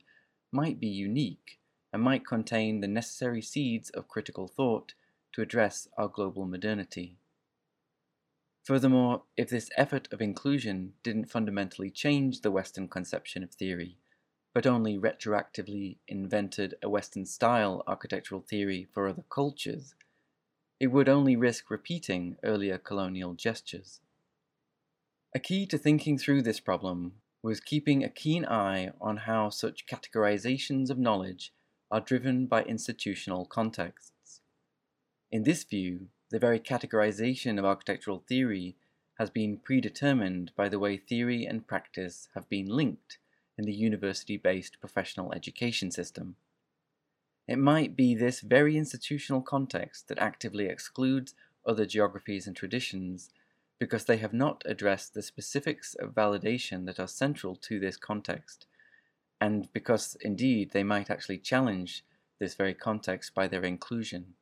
might 0.51 0.79
be 0.79 0.89
unique 0.89 1.59
and 1.93 2.03
might 2.03 2.27
contain 2.27 2.81
the 2.81 2.89
necessary 2.89 3.43
seeds 3.43 3.91
of 3.91 4.09
critical 4.09 4.49
thought 4.49 4.95
to 5.33 5.43
address 5.43 5.89
our 5.97 6.09
global 6.09 6.47
modernity. 6.47 7.17
Furthermore, 8.65 9.23
if 9.37 9.49
this 9.49 9.71
effort 9.77 10.09
of 10.13 10.23
inclusion 10.23 10.93
didn't 11.03 11.31
fundamentally 11.31 11.91
change 11.91 12.41
the 12.41 12.51
Western 12.51 12.89
conception 12.89 13.43
of 13.43 13.51
theory, 13.51 13.97
but 14.55 14.67
only 14.67 14.99
retroactively 14.99 15.97
invented 16.07 16.75
a 16.83 16.89
Western 16.89 17.25
style 17.27 17.83
architectural 17.87 18.43
theory 18.43 18.87
for 18.93 19.09
other 19.09 19.25
cultures, 19.31 19.95
it 20.83 20.91
would 20.91 21.09
only 21.09 21.37
risk 21.37 21.71
repeating 21.71 22.37
earlier 22.43 22.77
colonial 22.77 23.35
gestures. 23.35 24.01
A 25.33 25.39
key 25.39 25.65
to 25.65 25.79
thinking 25.79 26.19
through 26.19 26.43
this 26.43 26.59
problem 26.59 27.13
was 27.41 27.61
keeping 27.61 28.03
a 28.03 28.09
keen 28.09 28.45
eye 28.45 28.91
on 29.01 29.19
how 29.19 29.49
such 29.49 29.87
categorizations 29.87 30.91
of 30.91 30.99
knowledge 30.99 31.53
are 31.89 32.01
driven 32.01 32.47
by 32.47 32.65
institutional 32.65 33.47
contexts. 33.47 34.41
In 35.31 35.45
this 35.45 35.63
view, 35.63 36.09
the 36.33 36.41
very 36.41 36.59
categorization 36.59 37.61
of 37.61 37.65
architectural 37.65 38.25
theory 38.29 38.75
has 39.21 39.31
been 39.31 39.59
predetermined 39.59 40.51
by 40.57 40.69
the 40.69 40.81
way 40.81 40.97
theory 40.97 41.45
and 41.45 41.65
practice 41.65 42.27
have 42.35 42.49
been 42.49 42.67
linked 42.67 43.19
in 43.57 43.67
the 43.67 43.73
university 43.73 44.37
based 44.37 44.81
professional 44.81 45.33
education 45.33 45.93
system. 45.93 46.35
It 47.49 47.59
might 47.59 47.97
be 47.97 48.15
this 48.15 48.41
very 48.41 48.77
institutional 48.77 49.43
context 49.43 50.09
that 50.09 50.19
actively 50.19 50.67
excludes 50.67 51.35
other 51.67 51.87
geographies 51.87 52.47
and 52.47 52.57
traditions 52.57 53.31
because 53.79 54.05
they 54.05 54.19
have 54.19 54.33
not 54.33 54.63
addressed 54.65 55.13
the 55.13 55.23
specifics 55.23 55.95
of 55.95 56.15
validation 56.15 56.87
that 56.87 57.01
are 57.01 57.09
central 57.09 57.57
to 57.57 57.81
this 57.81 57.97
context, 57.97 58.67
and 59.41 59.73
because 59.73 60.17
indeed 60.21 60.71
they 60.71 60.85
might 60.85 61.11
actually 61.11 61.39
challenge 61.39 62.05
this 62.39 62.55
very 62.55 62.75
context 62.75 63.35
by 63.35 63.49
their 63.49 63.65
inclusion. 63.65 64.35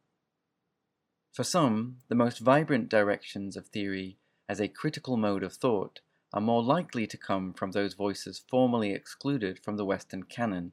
For 1.32 1.44
some, 1.44 1.98
the 2.08 2.14
most 2.14 2.38
vibrant 2.38 2.88
directions 2.88 3.56
of 3.56 3.68
theory 3.68 4.18
as 4.48 4.60
a 4.60 4.68
critical 4.68 5.16
mode 5.16 5.42
of 5.42 5.54
thought 5.54 6.00
are 6.32 6.40
more 6.40 6.62
likely 6.62 7.06
to 7.06 7.16
come 7.16 7.54
from 7.54 7.70
those 7.70 7.94
voices 7.94 8.42
formerly 8.50 8.92
excluded 8.92 9.58
from 9.58 9.76
the 9.76 9.84
Western 9.84 10.24
canon, 10.24 10.72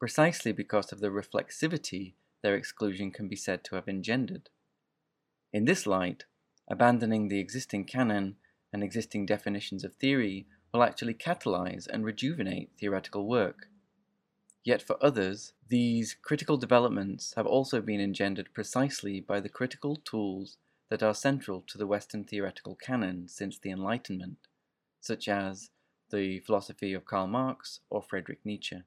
precisely 0.00 0.50
because 0.50 0.90
of 0.90 0.98
the 0.98 1.10
reflexivity 1.10 2.14
their 2.42 2.56
exclusion 2.56 3.12
can 3.12 3.28
be 3.28 3.36
said 3.36 3.62
to 3.62 3.76
have 3.76 3.86
engendered. 3.86 4.48
In 5.52 5.66
this 5.66 5.86
light, 5.86 6.24
abandoning 6.68 7.28
the 7.28 7.38
existing 7.38 7.84
canon 7.84 8.36
and 8.72 8.82
existing 8.82 9.26
definitions 9.26 9.84
of 9.84 9.94
theory 9.94 10.46
will 10.72 10.82
actually 10.82 11.14
catalyze 11.14 11.86
and 11.86 12.04
rejuvenate 12.04 12.70
theoretical 12.80 13.28
work. 13.28 13.66
Yet 14.64 14.82
for 14.82 14.96
others, 15.00 15.52
these 15.68 16.16
critical 16.22 16.56
developments 16.56 17.34
have 17.36 17.46
also 17.46 17.80
been 17.80 18.00
engendered 18.00 18.52
precisely 18.52 19.20
by 19.20 19.38
the 19.38 19.48
critical 19.48 19.96
tools 19.96 20.56
that 20.88 21.02
are 21.02 21.14
central 21.14 21.62
to 21.68 21.78
the 21.78 21.86
Western 21.86 22.24
theoretical 22.24 22.74
canon 22.74 23.28
since 23.28 23.58
the 23.58 23.70
Enlightenment 23.70 24.48
such 25.00 25.28
as 25.28 25.70
the 26.10 26.40
philosophy 26.40 26.92
of 26.92 27.04
Karl 27.04 27.26
Marx 27.26 27.80
or 27.88 28.02
Friedrich 28.02 28.40
Nietzsche. 28.44 28.82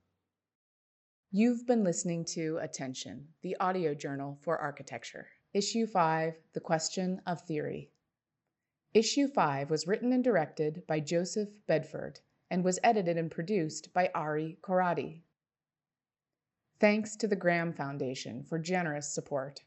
You've 1.36 1.66
been 1.66 1.84
listening 1.84 2.26
to 2.26 2.60
Attention, 2.62 3.30
the 3.42 3.58
audio 3.60 3.96
journal 3.96 4.38
for 4.44 4.56
architecture. 4.60 5.30
Issue 5.52 5.88
5 5.88 6.36
The 6.54 6.60
Question 6.60 7.24
of 7.26 7.42
Theory. 7.42 7.90
Issue 8.94 9.28
5 9.28 9.72
was 9.72 9.88
written 9.88 10.14
and 10.14 10.24
directed 10.24 10.84
by 10.86 11.00
Joseph 11.00 11.50
Bedford 11.66 12.20
and 12.52 12.64
was 12.64 12.78
edited 12.84 13.18
and 13.18 13.32
produced 13.32 13.92
by 13.96 14.12
Ari 14.14 14.60
Corradi. 14.62 15.24
Thanks 16.80 17.16
to 17.16 17.28
the 17.28 17.36
Graham 17.36 17.74
Foundation 17.74 18.44
for 18.44 18.60
generous 18.60 19.12
support. 19.12 19.64